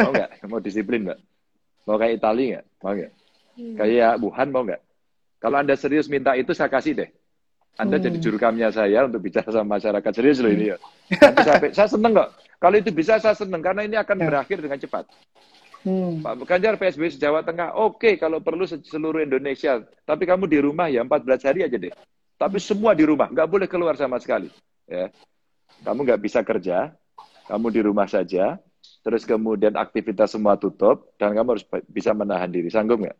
Mau 0.00 0.12
nggak? 0.12 0.30
Mau 0.48 0.60
disiplin 0.60 1.08
nggak? 1.08 1.20
Mau 1.88 1.96
kayak 1.96 2.20
Italia 2.20 2.44
nggak? 2.52 2.66
Mau 2.84 2.92
nggak? 2.92 3.12
Hmm. 3.58 3.74
Kayak 3.80 4.12
Wuhan 4.20 4.48
mau 4.52 4.62
nggak? 4.64 4.82
Kalau 5.38 5.56
Anda 5.56 5.74
serius 5.78 6.10
minta 6.10 6.36
itu 6.36 6.52
saya 6.52 6.68
kasih 6.68 6.92
deh. 6.98 7.10
Anda 7.78 7.96
hmm. 7.96 8.04
jadi 8.10 8.16
juru 8.18 8.38
saya 8.74 9.06
untuk 9.06 9.22
bicara 9.22 9.48
sama 9.54 9.78
masyarakat 9.78 10.12
serius 10.12 10.42
loh 10.42 10.50
ini 10.50 10.74
ya. 10.74 10.76
Nanti 11.22 11.40
sampai, 11.46 11.70
saya 11.72 11.88
seneng 11.88 12.12
kok. 12.12 12.28
Kalau 12.58 12.76
itu 12.76 12.90
bisa 12.90 13.22
saya 13.22 13.38
seneng 13.38 13.62
karena 13.62 13.86
ini 13.86 13.94
akan 13.94 14.16
ya. 14.18 14.24
berakhir 14.26 14.58
dengan 14.58 14.78
cepat. 14.82 15.06
Hmm. 15.88 16.20
Pak 16.20 16.44
Ganjar 16.44 16.76
PSBB 16.76 17.16
Jawa 17.16 17.40
Tengah, 17.40 17.72
oke 17.72 17.96
okay, 17.96 18.12
kalau 18.20 18.44
perlu 18.44 18.68
seluruh 18.68 19.24
Indonesia. 19.24 19.80
Tapi 20.04 20.28
kamu 20.28 20.44
di 20.44 20.60
rumah 20.60 20.92
ya 20.92 21.00
14 21.00 21.48
hari 21.48 21.64
aja 21.64 21.80
deh. 21.80 21.92
Tapi 22.36 22.60
semua 22.60 22.92
di 22.92 23.08
rumah, 23.08 23.32
nggak 23.32 23.48
boleh 23.48 23.64
keluar 23.64 23.96
sama 23.96 24.20
sekali. 24.20 24.52
Ya, 24.84 25.08
kamu 25.82 26.04
nggak 26.04 26.20
bisa 26.20 26.44
kerja, 26.44 26.92
kamu 27.48 27.66
di 27.72 27.80
rumah 27.80 28.04
saja. 28.04 28.60
Terus 29.00 29.24
kemudian 29.24 29.72
aktivitas 29.80 30.36
semua 30.36 30.60
tutup 30.60 31.16
dan 31.16 31.32
kamu 31.32 31.56
harus 31.56 31.64
bisa 31.88 32.12
menahan 32.12 32.52
diri. 32.52 32.68
Sanggup 32.68 33.00
nggak? 33.00 33.16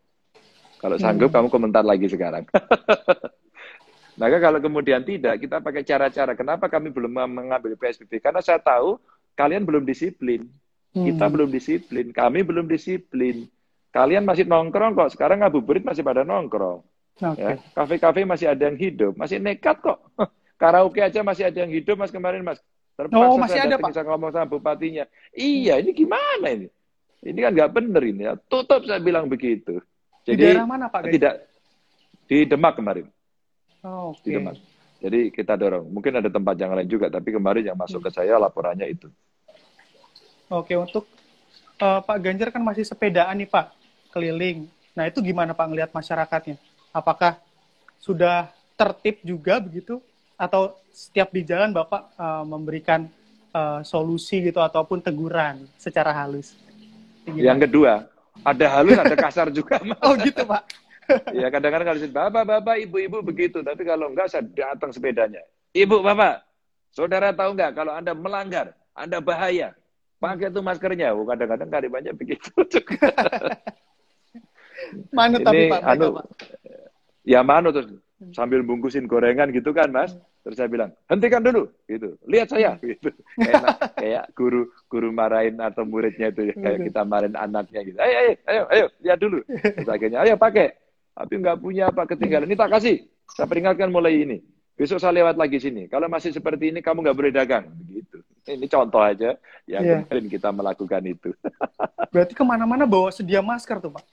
Kalau 0.79 0.95
sanggup, 0.95 1.33
hmm. 1.33 1.35
kamu 1.35 1.47
komentar 1.49 1.83
lagi 1.83 2.07
sekarang. 2.07 2.45
Maka 4.21 4.37
kalau 4.39 4.59
kemudian 4.59 5.03
tidak, 5.03 5.39
kita 5.39 5.59
pakai 5.63 5.83
cara-cara. 5.83 6.35
Kenapa 6.35 6.67
kami 6.67 6.91
belum 6.91 7.11
mengambil 7.11 7.75
PSBB? 7.75 8.19
Karena 8.19 8.43
saya 8.43 8.59
tahu 8.59 8.99
kalian 9.35 9.63
belum 9.63 9.83
disiplin. 9.83 10.47
Kita 10.89 11.29
hmm. 11.29 11.33
belum 11.37 11.49
disiplin, 11.53 12.05
kami 12.09 12.41
belum 12.41 12.65
disiplin. 12.65 13.45
Kalian 13.93 14.25
masih 14.25 14.49
nongkrong 14.49 14.97
kok, 14.97 15.13
sekarang 15.13 15.45
ngabuburit 15.45 15.85
masih 15.85 16.01
pada 16.01 16.25
nongkrong. 16.25 16.81
Okay. 17.19 17.41
Ya, 17.41 17.53
kafe-kafe 17.75 18.23
masih 18.23 18.47
ada 18.49 18.71
yang 18.71 18.79
hidup, 18.79 19.13
masih 19.13 19.37
nekat 19.37 19.77
kok. 19.83 19.99
Karaoke 20.61 20.99
aja 20.99 21.23
masih 21.23 21.47
ada 21.47 21.63
yang 21.63 21.71
hidup 21.71 21.95
mas 21.95 22.11
kemarin 22.11 22.43
mas. 22.43 22.59
Terpaksa 22.99 23.31
oh, 23.31 23.39
masih 23.39 23.59
saya 23.63 23.71
ada 23.71 23.77
pak. 23.79 23.95
ngomong 24.03 24.31
sama 24.35 24.47
bupatinya. 24.47 25.07
Iya, 25.31 25.79
ini 25.79 25.95
gimana 25.95 26.47
ini? 26.51 26.67
Ini 27.23 27.39
kan 27.39 27.51
nggak 27.55 27.71
bener 27.71 28.03
ini. 28.03 28.21
Ya. 28.27 28.33
Tutup 28.35 28.83
saya 28.83 28.99
bilang 28.99 29.31
begitu. 29.31 29.79
Jadi, 30.27 30.35
di 30.35 30.43
daerah 30.51 30.67
mana 30.67 30.91
pak? 30.91 31.07
Tidak 31.07 31.33
di 32.27 32.37
Demak 32.43 32.75
kemarin. 32.75 33.07
Oh, 33.87 34.11
okay. 34.11 34.23
Di 34.23 34.29
Demak. 34.35 34.55
Jadi 34.99 35.19
kita 35.31 35.55
dorong. 35.55 35.87
Mungkin 35.87 36.19
ada 36.19 36.27
tempat 36.27 36.55
yang 36.59 36.75
lain 36.75 36.89
juga, 36.91 37.07
tapi 37.07 37.31
kemarin 37.31 37.63
yang 37.71 37.79
masuk 37.79 38.03
hmm. 38.03 38.07
ke 38.11 38.19
saya 38.19 38.35
laporannya 38.35 38.87
itu. 38.91 39.07
Oke, 40.49 40.73
untuk 40.73 41.05
uh, 41.77 42.01
Pak 42.01 42.17
Ganjar 42.25 42.49
kan 42.49 42.65
masih 42.65 42.81
sepedaan 42.81 43.37
nih 43.37 43.45
Pak, 43.45 43.69
keliling. 44.09 44.65
Nah 44.97 45.05
itu 45.05 45.21
gimana 45.21 45.53
Pak 45.53 45.65
ngelihat 45.69 45.91
masyarakatnya? 45.93 46.57
Apakah 46.89 47.37
sudah 48.01 48.49
tertib 48.73 49.21
juga 49.21 49.61
begitu? 49.61 50.01
Atau 50.41 50.73
setiap 50.89 51.29
di 51.29 51.45
jalan 51.45 51.69
Bapak 51.69 52.17
uh, 52.17 52.41
memberikan 52.49 53.05
uh, 53.53 53.85
solusi 53.85 54.41
gitu 54.41 54.57
ataupun 54.57 55.05
teguran 55.05 55.69
secara 55.77 56.09
halus? 56.17 56.57
Gimana? 57.29 57.45
Yang 57.45 57.59
kedua, 57.69 58.09
ada 58.41 58.65
halus, 58.73 58.97
ada 58.97 59.13
kasar 59.13 59.53
juga. 59.53 59.77
Mas. 59.85 60.01
Oh 60.05 60.17
gitu 60.17 60.49
Pak? 60.49 60.65
ya 61.33 61.49
kadang-kadang 61.53 61.93
kalau 61.93 62.01
bapak, 62.09 62.43
bapak, 62.57 62.75
ibu-ibu 62.89 63.21
begitu. 63.21 63.61
Tapi 63.61 63.85
kalau 63.85 64.09
enggak, 64.09 64.33
saya 64.33 64.41
datang 64.49 64.89
sepedanya. 64.89 65.45
Ibu, 65.77 66.01
bapak, 66.01 66.41
saudara 66.89 67.29
tahu 67.37 67.53
enggak 67.53 67.77
kalau 67.77 67.93
Anda 67.93 68.17
melanggar, 68.17 68.73
Anda 68.97 69.21
bahaya 69.21 69.77
pakai 70.19 70.51
tuh 70.51 70.61
maskernya. 70.61 71.15
Oh, 71.15 71.23
kadang-kadang 71.25 71.71
kali 71.71 71.87
banyak 71.87 72.13
begitu. 72.13 72.51
Mana 75.15 75.39
tapi 75.39 75.71
Pak? 75.71 75.81
Anu, 75.83 76.19
Pak. 76.19 76.25
Ya 77.23 77.41
mana 77.41 77.71
terus 77.71 77.87
sambil 78.35 78.61
bungkusin 78.61 79.07
gorengan 79.07 79.49
gitu 79.55 79.71
kan 79.71 79.89
Mas. 79.89 80.13
Terus 80.39 80.55
saya 80.55 80.71
bilang, 80.71 80.95
hentikan 81.11 81.43
dulu, 81.43 81.67
gitu. 81.83 82.15
Lihat 82.23 82.47
saya, 82.47 82.79
gitu. 82.79 83.11
Kayak, 83.35 83.91
kayak 83.99 84.23
guru 84.31 84.71
guru 84.87 85.11
marahin 85.11 85.59
atau 85.59 85.83
muridnya 85.83 86.31
itu 86.31 86.47
ya, 86.47 86.55
kayak 86.55 86.79
kita 86.87 87.03
marahin 87.03 87.35
anaknya 87.35 87.83
gitu. 87.83 87.99
Ayo, 87.99 88.15
ayo, 88.15 88.33
ayo, 88.47 88.63
ayo, 88.71 88.85
lihat 89.03 89.19
dulu. 89.19 89.43
Terus 89.51 89.91
akhirnya, 89.91 90.23
ayo 90.23 90.39
pakai. 90.39 90.71
Tapi 91.11 91.43
nggak 91.43 91.59
punya 91.59 91.91
apa 91.91 92.07
ketinggalan. 92.07 92.47
Ini 92.47 92.55
tak 92.55 92.71
kasih. 92.71 93.03
Saya 93.35 93.51
peringatkan 93.51 93.91
mulai 93.91 94.23
ini. 94.23 94.39
Besok 94.79 95.03
saya 95.03 95.11
lewat 95.19 95.35
lagi 95.35 95.59
sini. 95.59 95.91
Kalau 95.91 96.07
masih 96.07 96.31
seperti 96.31 96.71
ini, 96.71 96.79
kamu 96.79 97.03
nggak 97.03 97.17
boleh 97.19 97.31
dagang. 97.35 97.67
Begitu. 97.83 98.23
Ini 98.45 98.65
contoh 98.69 99.01
aja 99.01 99.35
yang 99.65 99.83
yeah. 99.83 99.99
kemarin 100.05 100.27
kita 100.29 100.49
melakukan 100.53 101.03
itu. 101.03 101.29
Berarti 102.13 102.33
ke 102.33 102.43
mana-mana 102.43 102.87
bawa 102.87 103.11
sedia 103.11 103.43
masker 103.43 103.81
tuh, 103.83 103.91
Pak? 103.93 104.03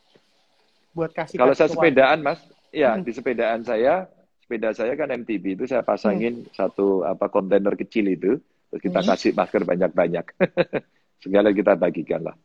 Buat 0.97 1.11
kasih 1.13 1.37
Kalau 1.37 1.53
saya 1.53 1.69
sepedaan, 1.71 2.25
Mas, 2.25 2.41
ya 2.73 2.97
hmm. 2.97 3.05
di 3.05 3.13
sepedaan 3.13 3.61
saya, 3.63 4.09
sepeda 4.43 4.73
saya 4.73 4.93
kan 4.97 5.13
MTB 5.13 5.61
itu 5.61 5.65
saya 5.69 5.85
pasangin 5.85 6.45
hmm. 6.45 6.53
satu 6.57 7.05
apa 7.05 7.29
kontainer 7.29 7.77
kecil 7.77 8.09
itu, 8.09 8.41
terus 8.73 8.81
kita 8.81 9.01
hmm. 9.05 9.09
kasih 9.13 9.31
masker 9.37 9.63
banyak-banyak. 9.65 10.27
Segala 11.25 11.53
kita 11.53 11.77
bagikan 11.77 12.33
lah. 12.33 12.37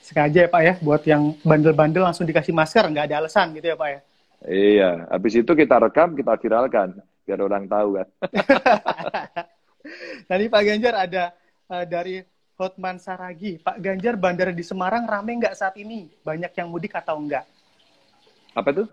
Sengaja 0.00 0.44
ya 0.44 0.48
Pak 0.48 0.62
ya, 0.64 0.74
buat 0.80 1.02
yang 1.04 1.36
bandel-bandel 1.44 2.00
langsung 2.00 2.24
dikasih 2.24 2.56
masker, 2.56 2.88
nggak 2.88 3.12
ada 3.12 3.24
alasan 3.24 3.52
gitu 3.52 3.72
ya 3.72 3.76
Pak 3.76 3.88
ya? 3.92 4.00
Iya, 4.48 4.90
habis 5.10 5.34
itu 5.34 5.52
kita 5.52 5.76
rekam, 5.82 6.14
kita 6.14 6.38
viralkan 6.40 6.96
biar 7.28 7.44
orang 7.44 7.68
tahu 7.68 8.00
kan. 8.00 8.08
Tadi 10.26 10.44
Pak 10.48 10.62
Ganjar 10.64 10.94
ada 10.94 11.24
uh, 11.70 11.84
dari 11.84 12.22
Hotman 12.58 12.98
Saragi. 12.98 13.62
Pak 13.62 13.78
Ganjar, 13.78 14.18
bandara 14.18 14.50
di 14.50 14.66
Semarang 14.66 15.06
rame 15.06 15.38
nggak 15.38 15.54
saat 15.54 15.78
ini? 15.78 16.10
Banyak 16.26 16.52
yang 16.58 16.68
mudik 16.68 16.94
atau 16.98 17.18
enggak? 17.18 17.46
Apa 18.52 18.74
tuh? 18.74 18.86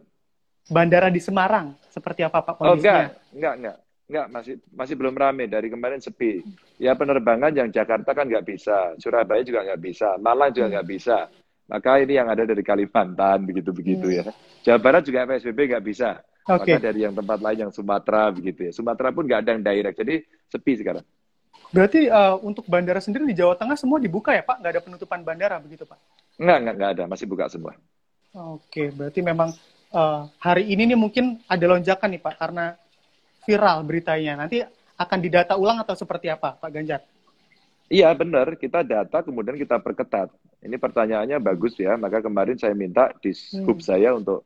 Bandara 0.70 1.10
di 1.10 1.22
Semarang, 1.22 1.74
seperti 1.90 2.26
apa 2.26 2.42
Pak 2.42 2.58
kondisinya? 2.58 2.70
Oh 2.70 2.78
enggak, 2.78 3.02
enggak, 3.34 3.54
enggak. 3.58 3.78
Enggak, 4.06 4.28
masih 4.30 4.56
masih 4.70 4.96
belum 5.02 5.18
rame. 5.18 5.50
Dari 5.50 5.66
kemarin 5.66 5.98
sepi. 5.98 6.46
Ya 6.78 6.94
penerbangan 6.94 7.50
yang 7.58 7.74
Jakarta 7.74 8.14
kan 8.14 8.30
nggak 8.30 8.46
bisa. 8.46 8.94
Surabaya 9.02 9.42
juga 9.42 9.66
nggak 9.66 9.82
bisa. 9.82 10.14
Malang 10.22 10.54
juga 10.54 10.78
nggak 10.78 10.88
bisa. 10.90 11.26
Maka 11.66 11.98
ini 11.98 12.14
yang 12.14 12.30
ada 12.30 12.46
dari 12.46 12.62
Kalimantan, 12.62 13.50
begitu-begitu 13.50 14.06
hmm. 14.06 14.18
ya. 14.22 14.24
Jawa 14.62 14.78
Barat 14.78 15.02
juga 15.10 15.26
PSBB 15.26 15.74
nggak 15.74 15.86
bisa. 15.86 16.22
Okay. 16.46 16.78
Maka 16.78 16.86
dari 16.94 17.02
yang 17.02 17.18
tempat 17.18 17.42
lain 17.42 17.58
yang 17.66 17.72
Sumatera 17.74 18.30
begitu 18.30 18.70
ya. 18.70 18.72
Sumatera 18.72 19.10
pun 19.10 19.26
nggak 19.26 19.42
ada 19.42 19.50
yang 19.58 19.64
direct, 19.66 19.98
jadi 19.98 20.16
sepi 20.46 20.78
sekarang. 20.78 21.06
Berarti 21.74 22.06
uh, 22.06 22.38
untuk 22.46 22.70
bandara 22.70 23.02
sendiri 23.02 23.26
di 23.26 23.34
Jawa 23.34 23.58
Tengah 23.58 23.74
semua 23.74 23.98
dibuka 23.98 24.30
ya 24.30 24.46
Pak? 24.46 24.62
Nggak 24.62 24.72
ada 24.78 24.84
penutupan 24.86 25.20
bandara 25.26 25.58
begitu 25.58 25.90
Pak? 25.90 25.98
Nggak, 26.38 26.58
nggak, 26.62 26.76
nggak 26.78 26.92
ada. 26.94 27.04
Masih 27.10 27.26
buka 27.26 27.50
semua. 27.50 27.74
Oke, 28.36 28.94
berarti 28.94 29.26
memang 29.26 29.58
uh, 29.90 30.30
hari 30.38 30.70
ini 30.70 30.94
nih 30.94 31.00
mungkin 31.00 31.42
ada 31.50 31.66
lonjakan 31.66 32.14
nih 32.14 32.22
Pak, 32.22 32.36
karena 32.38 32.78
viral 33.50 33.82
beritanya. 33.82 34.46
Nanti 34.46 34.62
akan 34.96 35.20
didata 35.20 35.58
ulang 35.58 35.82
atau 35.82 35.98
seperti 35.98 36.30
apa 36.30 36.56
Pak 36.62 36.70
Ganjar? 36.70 37.02
Iya 37.86 38.14
benar, 38.18 38.54
kita 38.58 38.82
data 38.82 39.22
kemudian 39.22 39.58
kita 39.58 39.78
perketat. 39.78 40.30
Ini 40.62 40.78
pertanyaannya 40.78 41.38
bagus 41.38 41.78
ya, 41.78 41.94
maka 41.98 42.22
kemarin 42.22 42.58
saya 42.58 42.74
minta 42.74 43.14
di 43.22 43.30
scoop 43.34 43.82
hmm. 43.82 43.86
saya 43.86 44.10
untuk 44.18 44.42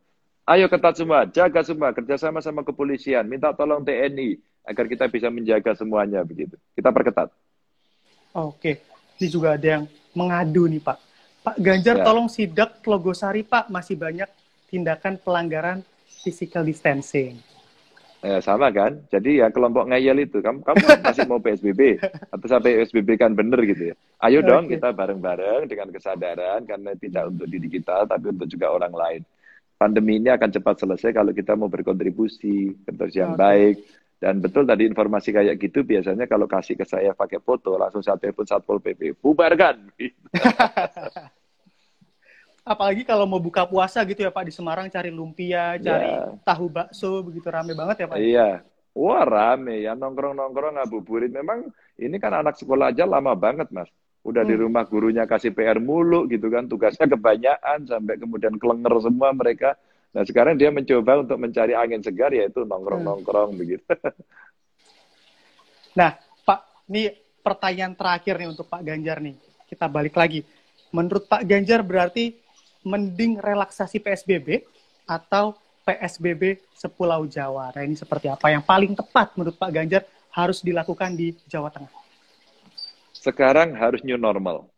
Ayo 0.50 0.66
ketat 0.66 0.98
semua, 0.98 1.30
jaga 1.30 1.62
semua, 1.62 1.94
kerjasama 1.94 2.42
sama 2.42 2.66
kepolisian, 2.66 3.22
minta 3.30 3.54
tolong 3.54 3.86
TNI 3.86 4.34
agar 4.66 4.90
kita 4.90 5.06
bisa 5.06 5.30
menjaga 5.30 5.78
semuanya 5.78 6.26
begitu. 6.26 6.58
Kita 6.74 6.90
perketat. 6.90 7.30
Oke, 8.34 8.82
ini 9.22 9.28
juga 9.30 9.54
ada 9.54 9.78
yang 9.78 9.86
mengadu 10.18 10.66
nih 10.66 10.82
Pak. 10.82 10.98
Pak 11.46 11.56
Ganjar 11.62 12.02
ya. 12.02 12.06
tolong 12.06 12.26
sidak 12.34 12.82
Logosari 12.82 13.46
Pak, 13.46 13.70
masih 13.70 13.94
banyak 13.94 14.26
tindakan 14.74 15.22
pelanggaran 15.22 15.86
physical 16.10 16.66
distancing. 16.66 17.38
Ya, 18.26 18.42
sama 18.42 18.74
kan? 18.74 19.06
Jadi 19.14 19.46
ya 19.46 19.54
kelompok 19.54 19.86
ngeyel 19.86 20.26
itu, 20.26 20.42
kamu 20.42 20.66
kamu 20.66 20.82
masih 21.06 21.30
mau 21.30 21.38
PSBB 21.38 22.02
atau 22.34 22.48
sampai 22.50 22.82
PSBB 22.82 23.22
kan 23.22 23.38
bener 23.38 23.62
gitu 23.70 23.94
ya. 23.94 23.96
Ayo 24.26 24.42
dong 24.42 24.66
okay. 24.66 24.82
kita 24.82 24.98
bareng-bareng 24.98 25.70
dengan 25.70 25.94
kesadaran 25.94 26.66
karena 26.66 26.98
tidak 26.98 27.30
untuk 27.30 27.46
diri 27.46 27.70
kita 27.70 28.10
tapi 28.10 28.34
untuk 28.34 28.50
juga 28.50 28.74
orang 28.74 28.98
lain. 28.98 29.22
Pandemi 29.80 30.20
ini 30.20 30.28
akan 30.28 30.52
cepat 30.52 30.84
selesai 30.84 31.16
kalau 31.16 31.32
kita 31.32 31.56
mau 31.56 31.72
berkontribusi 31.72 32.76
terus 32.84 33.16
yang 33.16 33.40
okay. 33.40 33.40
baik. 33.40 33.76
Dan 34.20 34.44
betul 34.44 34.68
tadi 34.68 34.84
informasi 34.84 35.32
kayak 35.32 35.56
gitu 35.56 35.88
biasanya 35.88 36.28
kalau 36.28 36.44
kasih 36.44 36.76
ke 36.76 36.84
saya 36.84 37.16
pakai 37.16 37.40
foto 37.40 37.80
langsung 37.80 38.04
saya 38.04 38.20
telepon 38.20 38.44
Satpol 38.44 38.84
PP, 38.84 39.16
bubarkan. 39.24 39.88
apalagi 42.70 43.02
kalau 43.02 43.26
mau 43.26 43.42
buka 43.42 43.66
puasa 43.66 44.06
gitu 44.06 44.22
ya 44.22 44.30
Pak 44.30 44.46
di 44.46 44.54
Semarang 44.54 44.86
cari 44.94 45.10
lumpia, 45.10 45.80
cari 45.82 46.06
yeah. 46.06 46.38
tahu 46.46 46.70
bakso 46.70 47.26
begitu 47.26 47.50
rame 47.50 47.74
banget 47.74 48.06
ya 48.06 48.08
Pak. 48.12 48.18
Iya. 48.22 48.50
Wah 48.94 49.26
rame 49.26 49.82
ya 49.82 49.98
nongkrong-nongkrong 49.98 50.78
ngabuburit. 50.78 51.34
Memang 51.34 51.72
ini 51.98 52.20
kan 52.22 52.36
anak 52.36 52.62
sekolah 52.62 52.94
aja 52.94 53.10
lama 53.10 53.34
banget 53.34 53.72
Mas. 53.74 53.90
Udah 54.24 54.44
hmm. 54.44 54.52
di 54.52 54.56
rumah 54.60 54.84
gurunya 54.84 55.24
kasih 55.24 55.56
PR 55.56 55.80
mulu 55.80 56.28
gitu 56.28 56.52
kan, 56.52 56.68
tugasnya 56.68 57.08
kebanyakan 57.08 57.88
sampai 57.88 58.16
kemudian 58.20 58.56
kelenger 58.60 58.94
semua 59.00 59.32
mereka. 59.32 59.80
Nah 60.12 60.26
sekarang 60.26 60.58
dia 60.58 60.74
mencoba 60.74 61.22
untuk 61.22 61.38
mencari 61.38 61.78
angin 61.78 62.02
segar 62.02 62.34
yaitu 62.34 62.66
nongkrong-nongkrong 62.66 63.56
hmm. 63.56 63.60
begitu. 63.60 63.86
Nah 65.90 66.16
Pak, 66.46 66.86
ini 66.94 67.12
pertanyaan 67.42 67.98
terakhir 67.98 68.38
nih 68.38 68.48
untuk 68.54 68.70
Pak 68.70 68.86
Ganjar 68.86 69.18
nih. 69.20 69.36
Kita 69.66 69.90
balik 69.90 70.16
lagi. 70.16 70.46
Menurut 70.94 71.26
Pak 71.26 71.44
Ganjar 71.50 71.82
berarti 71.82 72.38
mending 72.86 73.42
relaksasi 73.42 74.00
PSBB 74.00 74.64
atau 75.10 75.58
PSBB 75.84 76.62
sepulau 76.78 77.26
Jawa. 77.26 77.74
Nah 77.74 77.84
ini 77.84 77.98
seperti 77.98 78.30
apa 78.30 78.54
yang 78.54 78.62
paling 78.62 78.94
tepat 78.94 79.34
menurut 79.34 79.58
Pak 79.58 79.72
Ganjar 79.74 80.06
harus 80.30 80.62
dilakukan 80.62 81.18
di 81.18 81.34
Jawa 81.50 81.74
Tengah? 81.74 81.99
Sekarang 83.20 83.76
harus 83.76 84.00
new 84.08 84.16
normal. 84.16 84.72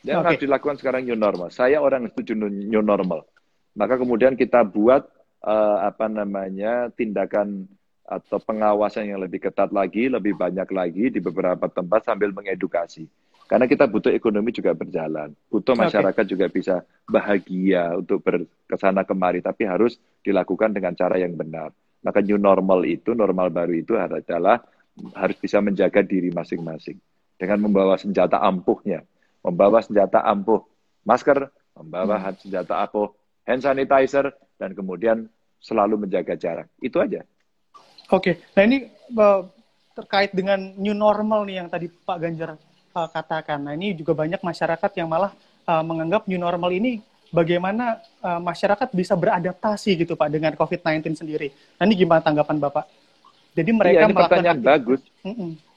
Yang 0.00 0.16
okay. 0.18 0.26
harus 0.26 0.40
dilakukan 0.48 0.76
sekarang 0.80 1.02
new 1.04 1.18
normal. 1.18 1.52
Saya 1.52 1.78
orang 1.84 2.08
setuju 2.08 2.32
new 2.48 2.80
normal. 2.80 3.28
Maka 3.76 4.00
kemudian 4.00 4.32
kita 4.32 4.64
buat 4.64 5.04
uh, 5.44 5.78
apa 5.84 6.08
namanya 6.08 6.88
tindakan 6.96 7.68
atau 8.02 8.40
pengawasan 8.40 9.12
yang 9.12 9.20
lebih 9.20 9.44
ketat 9.44 9.70
lagi, 9.70 10.08
lebih 10.08 10.34
banyak 10.34 10.68
lagi 10.72 11.12
di 11.12 11.20
beberapa 11.20 11.68
tempat 11.68 12.08
sambil 12.08 12.32
mengedukasi. 12.32 13.04
Karena 13.46 13.68
kita 13.68 13.84
butuh 13.84 14.08
ekonomi 14.08 14.48
juga 14.48 14.72
berjalan, 14.72 15.36
butuh 15.52 15.76
masyarakat 15.76 16.24
okay. 16.24 16.32
juga 16.32 16.48
bisa 16.48 16.80
bahagia 17.04 17.92
untuk 17.92 18.24
berkesana 18.24 19.04
kemari, 19.04 19.44
tapi 19.44 19.68
harus 19.68 20.00
dilakukan 20.24 20.72
dengan 20.72 20.96
cara 20.96 21.20
yang 21.20 21.36
benar. 21.36 21.68
Maka 22.00 22.24
new 22.24 22.40
normal 22.40 22.88
itu, 22.88 23.12
normal 23.12 23.52
baru 23.52 23.76
itu 23.76 23.92
adalah 24.00 24.64
harus 25.12 25.36
bisa 25.36 25.60
menjaga 25.60 26.00
diri 26.00 26.32
masing-masing 26.32 26.96
dengan 27.42 27.58
membawa 27.58 27.98
senjata 27.98 28.38
ampuhnya, 28.38 29.02
membawa 29.42 29.82
senjata 29.82 30.22
ampuh 30.22 30.62
masker, 31.02 31.50
membawa 31.74 32.22
hmm. 32.22 32.38
senjata 32.38 32.78
ampuh 32.86 33.10
hand 33.42 33.66
sanitizer, 33.66 34.30
dan 34.62 34.78
kemudian 34.78 35.26
selalu 35.58 36.06
menjaga 36.06 36.38
jarak. 36.38 36.70
Itu 36.78 37.02
aja. 37.02 37.26
Oke, 38.14 38.38
okay. 38.38 38.54
nah 38.54 38.62
ini 38.62 38.86
uh, 39.18 39.42
terkait 39.98 40.30
dengan 40.30 40.70
new 40.78 40.94
normal 40.94 41.42
nih 41.42 41.66
yang 41.66 41.66
tadi 41.66 41.90
Pak 41.90 42.18
Ganjar 42.22 42.54
uh, 42.94 43.08
katakan. 43.10 43.58
Nah 43.58 43.74
ini 43.74 43.98
juga 43.98 44.14
banyak 44.14 44.38
masyarakat 44.38 44.90
yang 45.02 45.10
malah 45.10 45.34
uh, 45.66 45.82
menganggap 45.82 46.30
new 46.30 46.38
normal 46.38 46.70
ini 46.70 47.02
bagaimana 47.34 47.98
uh, 48.22 48.38
masyarakat 48.38 48.86
bisa 48.94 49.18
beradaptasi 49.18 49.98
gitu 49.98 50.14
Pak 50.14 50.30
dengan 50.30 50.54
COVID-19 50.54 51.18
sendiri. 51.18 51.50
Nah 51.82 51.90
ini 51.90 51.98
gimana 51.98 52.22
tanggapan 52.22 52.62
Bapak? 52.62 52.86
Jadi 53.58 53.70
mereka 53.74 53.98
iya, 53.98 54.06
ini 54.06 54.14
pertanyaan 54.14 54.60
bagus. 54.62 55.02
Mm 55.26 55.34
-mm. 55.34 55.71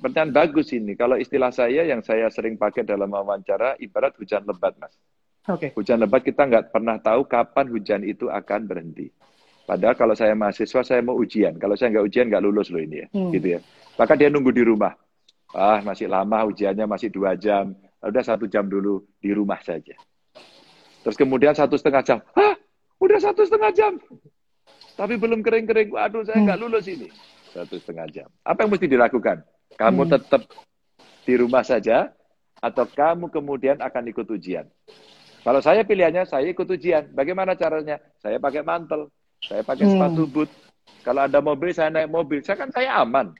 Pertanyaan 0.00 0.32
bagus 0.32 0.72
ini. 0.72 0.96
Kalau 0.96 1.20
istilah 1.20 1.52
saya 1.52 1.84
yang 1.84 2.00
saya 2.00 2.32
sering 2.32 2.56
pakai 2.56 2.88
dalam 2.88 3.12
wawancara, 3.12 3.76
ibarat 3.76 4.16
hujan 4.16 4.48
lebat, 4.48 4.72
Mas. 4.80 4.96
Okay. 5.44 5.72
Hujan 5.76 6.00
lebat 6.00 6.24
kita 6.24 6.48
nggak 6.48 6.72
pernah 6.72 6.96
tahu 7.00 7.28
kapan 7.28 7.66
hujan 7.68 8.00
itu 8.04 8.32
akan 8.32 8.64
berhenti. 8.64 9.12
Padahal 9.68 9.94
kalau 9.94 10.14
saya 10.18 10.34
mahasiswa, 10.34 10.80
saya 10.82 11.00
mau 11.04 11.14
ujian. 11.14 11.54
Kalau 11.60 11.76
saya 11.76 11.94
nggak 11.94 12.06
ujian, 12.08 12.26
nggak 12.26 12.42
lulus 12.42 12.72
loh 12.74 12.82
ini 12.82 13.04
ya. 13.04 13.06
Hmm. 13.12 13.30
Gitu 13.30 13.46
ya. 13.54 13.60
Maka 13.94 14.16
dia 14.16 14.32
nunggu 14.32 14.50
di 14.50 14.64
rumah. 14.64 14.96
Ah, 15.52 15.78
masih 15.84 16.08
lama 16.08 16.48
ujiannya 16.48 16.88
masih 16.88 17.12
dua 17.12 17.36
jam. 17.36 17.76
Udah 18.00 18.24
satu 18.24 18.48
jam 18.48 18.66
dulu 18.66 19.04
di 19.20 19.30
rumah 19.30 19.60
saja. 19.60 19.94
Terus 21.04 21.16
kemudian 21.16 21.52
satu 21.52 21.76
setengah 21.76 22.02
jam. 22.02 22.18
Hah? 22.34 22.56
Udah 23.00 23.18
satu 23.20 23.44
setengah 23.44 23.70
jam. 23.72 23.92
Tapi 24.96 25.16
belum 25.16 25.40
kering-kering. 25.40 25.92
Waduh, 25.92 26.24
saya 26.24 26.40
nggak 26.40 26.58
hmm. 26.60 26.64
lulus 26.66 26.84
ini. 26.88 27.08
Satu 27.50 27.76
setengah 27.80 28.06
jam. 28.10 28.28
Apa 28.42 28.64
yang 28.64 28.70
mesti 28.72 28.86
dilakukan? 28.86 29.42
Kamu 29.80 30.04
hmm. 30.04 30.10
tetap 30.12 30.42
di 31.24 31.34
rumah 31.40 31.64
saja, 31.64 32.12
atau 32.60 32.84
kamu 32.84 33.32
kemudian 33.32 33.80
akan 33.80 34.04
ikut 34.12 34.28
ujian. 34.28 34.68
Kalau 35.40 35.64
saya 35.64 35.80
pilihannya, 35.88 36.28
saya 36.28 36.44
ikut 36.52 36.68
ujian. 36.68 37.08
Bagaimana 37.16 37.56
caranya? 37.56 37.96
Saya 38.20 38.36
pakai 38.36 38.60
mantel, 38.60 39.08
saya 39.40 39.64
pakai 39.64 39.88
hmm. 39.88 39.92
sepatu 39.96 40.22
boot. 40.28 40.50
Kalau 41.00 41.24
ada 41.24 41.40
mobil, 41.40 41.72
saya 41.72 41.88
naik 41.88 42.12
mobil. 42.12 42.44
Saya 42.44 42.60
kan 42.60 42.68
saya 42.68 43.00
aman. 43.00 43.32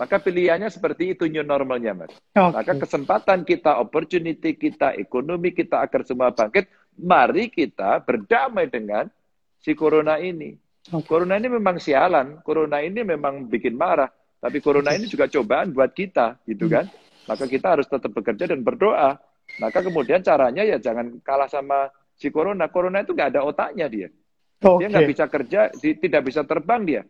Maka 0.00 0.16
pilihannya 0.16 0.72
seperti 0.72 1.12
itu 1.12 1.28
new 1.28 1.44
normalnya, 1.44 1.92
Mas. 1.92 2.16
Okay. 2.32 2.48
Maka 2.48 2.72
kesempatan 2.80 3.44
kita, 3.44 3.76
opportunity 3.76 4.56
kita, 4.56 4.96
ekonomi 4.96 5.52
kita 5.52 5.84
agar 5.84 6.00
semua 6.08 6.32
bangkit, 6.32 6.64
mari 6.96 7.52
kita 7.52 8.00
berdamai 8.00 8.72
dengan 8.72 9.12
si 9.60 9.76
corona 9.76 10.16
ini. 10.16 10.56
Okay. 10.88 11.04
Corona 11.04 11.36
ini 11.36 11.52
memang 11.52 11.76
sialan, 11.76 12.40
corona 12.40 12.80
ini 12.80 13.04
memang 13.04 13.52
bikin 13.52 13.76
marah, 13.76 14.08
tapi 14.42 14.58
corona 14.58 14.90
ini 14.98 15.06
juga 15.06 15.30
cobaan 15.30 15.70
buat 15.70 15.94
kita, 15.94 16.42
gitu 16.50 16.66
kan? 16.66 16.90
Maka 17.30 17.46
kita 17.46 17.78
harus 17.78 17.86
tetap 17.86 18.10
bekerja 18.10 18.50
dan 18.50 18.66
berdoa. 18.66 19.14
Maka 19.62 19.86
kemudian 19.86 20.18
caranya 20.18 20.66
ya 20.66 20.82
jangan 20.82 21.22
kalah 21.22 21.46
sama 21.46 21.86
si 22.18 22.26
corona. 22.34 22.66
Corona 22.66 23.06
itu 23.06 23.14
nggak 23.14 23.38
ada 23.38 23.46
otaknya 23.46 23.86
dia. 23.86 24.10
Okay. 24.58 24.82
Dia 24.82 24.86
nggak 24.90 25.10
bisa 25.14 25.24
kerja, 25.30 25.60
tidak 25.78 26.22
bisa 26.26 26.42
terbang 26.42 26.82
dia. 26.82 27.02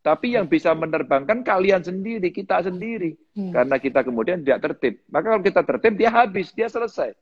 Tapi 0.00 0.32
yang 0.32 0.48
bisa 0.48 0.72
menerbangkan 0.72 1.44
kalian 1.44 1.84
sendiri, 1.84 2.32
kita 2.32 2.64
sendiri. 2.64 3.12
Hmm. 3.36 3.52
Karena 3.52 3.76
kita 3.76 4.00
kemudian 4.00 4.40
tidak 4.40 4.64
tertib. 4.64 5.04
Maka 5.12 5.36
kalau 5.36 5.44
kita 5.44 5.60
tertib, 5.60 5.92
dia 6.00 6.08
habis, 6.08 6.48
dia 6.56 6.72
selesai. 6.72 7.12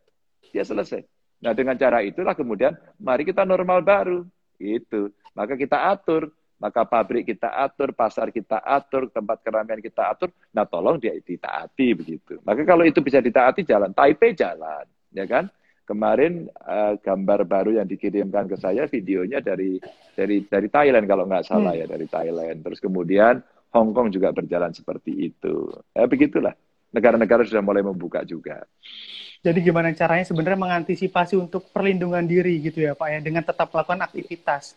Dia 0.55 0.63
selesai. 0.63 1.03
Nah 1.43 1.51
dengan 1.59 1.75
cara 1.75 2.07
itulah 2.07 2.39
kemudian, 2.39 2.79
mari 3.03 3.27
kita 3.27 3.43
normal 3.43 3.83
baru. 3.83 4.23
Itu. 4.63 5.11
Maka 5.35 5.59
kita 5.59 5.91
atur. 5.91 6.31
Maka 6.59 6.83
pabrik 6.83 7.31
kita 7.31 7.55
atur, 7.55 7.95
pasar 7.95 8.35
kita 8.35 8.59
atur, 8.67 9.07
tempat 9.15 9.39
keramaian 9.47 9.79
kita 9.79 10.11
atur. 10.11 10.35
Nah 10.51 10.67
tolong 10.67 10.99
dia 10.99 11.15
ditaati 11.15 11.95
begitu. 11.95 12.43
Maka 12.43 12.67
kalau 12.67 12.83
itu 12.83 12.99
bisa 12.99 13.23
ditaati, 13.23 13.63
jalan. 13.63 13.95
Taipei 13.95 14.35
jalan. 14.35 14.83
Ya 15.15 15.25
kan? 15.25 15.47
kemarin 15.89 16.53
uh, 16.69 17.01
gambar 17.01 17.49
baru 17.49 17.81
yang 17.81 17.89
dikirimkan 17.89 18.45
ke 18.45 18.61
saya 18.61 18.85
videonya 18.85 19.41
dari 19.41 19.81
dari 20.13 20.45
dari 20.45 20.69
Thailand 20.69 21.09
kalau 21.09 21.25
nggak 21.25 21.49
salah 21.49 21.73
hmm. 21.73 21.81
ya 21.81 21.87
dari 21.89 22.05
Thailand. 22.05 22.61
Terus 22.61 22.79
kemudian 22.85 23.41
Hong 23.73 23.97
Kong 23.97 24.13
juga 24.13 24.29
berjalan 24.37 24.77
seperti 24.77 25.33
itu. 25.33 25.73
Ya 25.97 26.05
begitulah. 26.05 26.53
Negara-negara 26.93 27.45
sudah 27.45 27.65
mulai 27.65 27.81
membuka 27.81 28.21
juga. 28.25 28.65
Jadi 29.41 29.61
gimana 29.61 29.93
caranya 29.93 30.25
sebenarnya 30.29 30.61
mengantisipasi 30.61 31.37
untuk 31.37 31.69
perlindungan 31.73 32.25
diri 32.25 32.59
gitu 32.61 32.85
ya 32.85 32.93
Pak 32.93 33.09
ya 33.09 33.19
dengan 33.25 33.45
tetap 33.45 33.73
melakukan 33.73 34.05
aktivitas. 34.05 34.77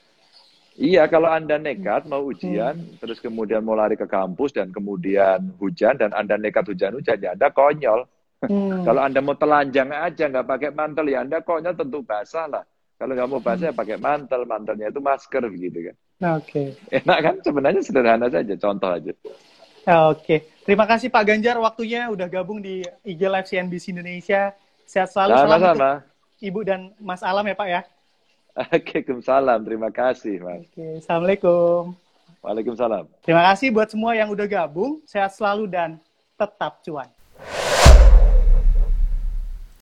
Iya, 0.79 1.03
kalau 1.11 1.27
Anda 1.27 1.59
nekat 1.59 2.07
mau 2.07 2.23
ujian, 2.31 2.79
hmm. 2.79 3.03
terus 3.03 3.19
kemudian 3.19 3.59
mau 3.59 3.75
lari 3.75 3.99
ke 3.99 4.07
kampus 4.07 4.55
dan 4.55 4.71
kemudian 4.71 5.51
hujan 5.59 5.99
dan 5.99 6.15
Anda 6.15 6.39
nekat 6.39 6.63
hujan-hujan, 6.71 7.19
ya 7.19 7.35
Anda 7.35 7.51
konyol. 7.51 8.07
Hmm. 8.47 8.81
Kalau 8.87 9.01
Anda 9.03 9.19
mau 9.19 9.35
telanjang 9.35 9.91
aja, 9.91 10.31
nggak 10.31 10.47
pakai 10.47 10.69
mantel, 10.71 11.11
ya 11.11 11.27
Anda 11.27 11.43
koknya 11.43 11.75
tentu 11.75 11.99
basah 11.99 12.47
lah. 12.47 12.63
Kalau 12.95 13.11
nggak 13.17 13.29
mau 13.29 13.43
basah, 13.43 13.69
ya 13.69 13.75
pakai 13.75 13.97
mantel. 13.99 14.47
Mantelnya 14.47 14.93
itu 14.93 15.01
masker, 15.03 15.43
begitu 15.51 15.91
kan. 15.91 15.95
Oke. 16.39 16.77
Okay. 16.77 16.97
Enak 17.03 17.19
kan? 17.19 17.35
Sebenarnya 17.43 17.81
sederhana 17.83 18.27
saja, 18.31 18.53
contoh 18.55 18.89
aja. 18.95 19.11
Oke. 19.11 19.35
Okay. 19.83 20.39
Terima 20.61 20.85
kasih 20.85 21.09
Pak 21.09 21.25
Ganjar 21.25 21.57
waktunya 21.57 22.05
udah 22.13 22.29
gabung 22.29 22.61
di 22.61 22.85
IG 23.01 23.21
Live 23.25 23.49
CNBC 23.49 23.97
Indonesia. 23.97 24.53
Sehat 24.85 25.09
selalu. 25.09 25.33
Sama-sama. 25.35 25.91
Ibu 26.41 26.59
dan 26.61 26.93
Mas 27.01 27.25
Alam 27.25 27.45
ya 27.49 27.55
Pak 27.57 27.67
ya. 27.67 27.81
Oke, 28.75 28.99
salam. 29.23 29.59
Terima 29.63 29.89
kasih, 29.89 30.43
Mas. 30.43 30.67
Oke, 30.67 30.99
Assalamualaikum. 30.99 31.95
Waalaikumsalam. 32.41 33.05
Terima 33.21 33.45
kasih 33.53 33.69
buat 33.69 33.87
semua 33.93 34.17
yang 34.17 34.33
udah 34.33 34.49
gabung. 34.49 34.97
Sehat 35.05 35.37
selalu 35.37 35.69
dan 35.69 36.01
tetap 36.33 36.81
cuan. 36.81 37.05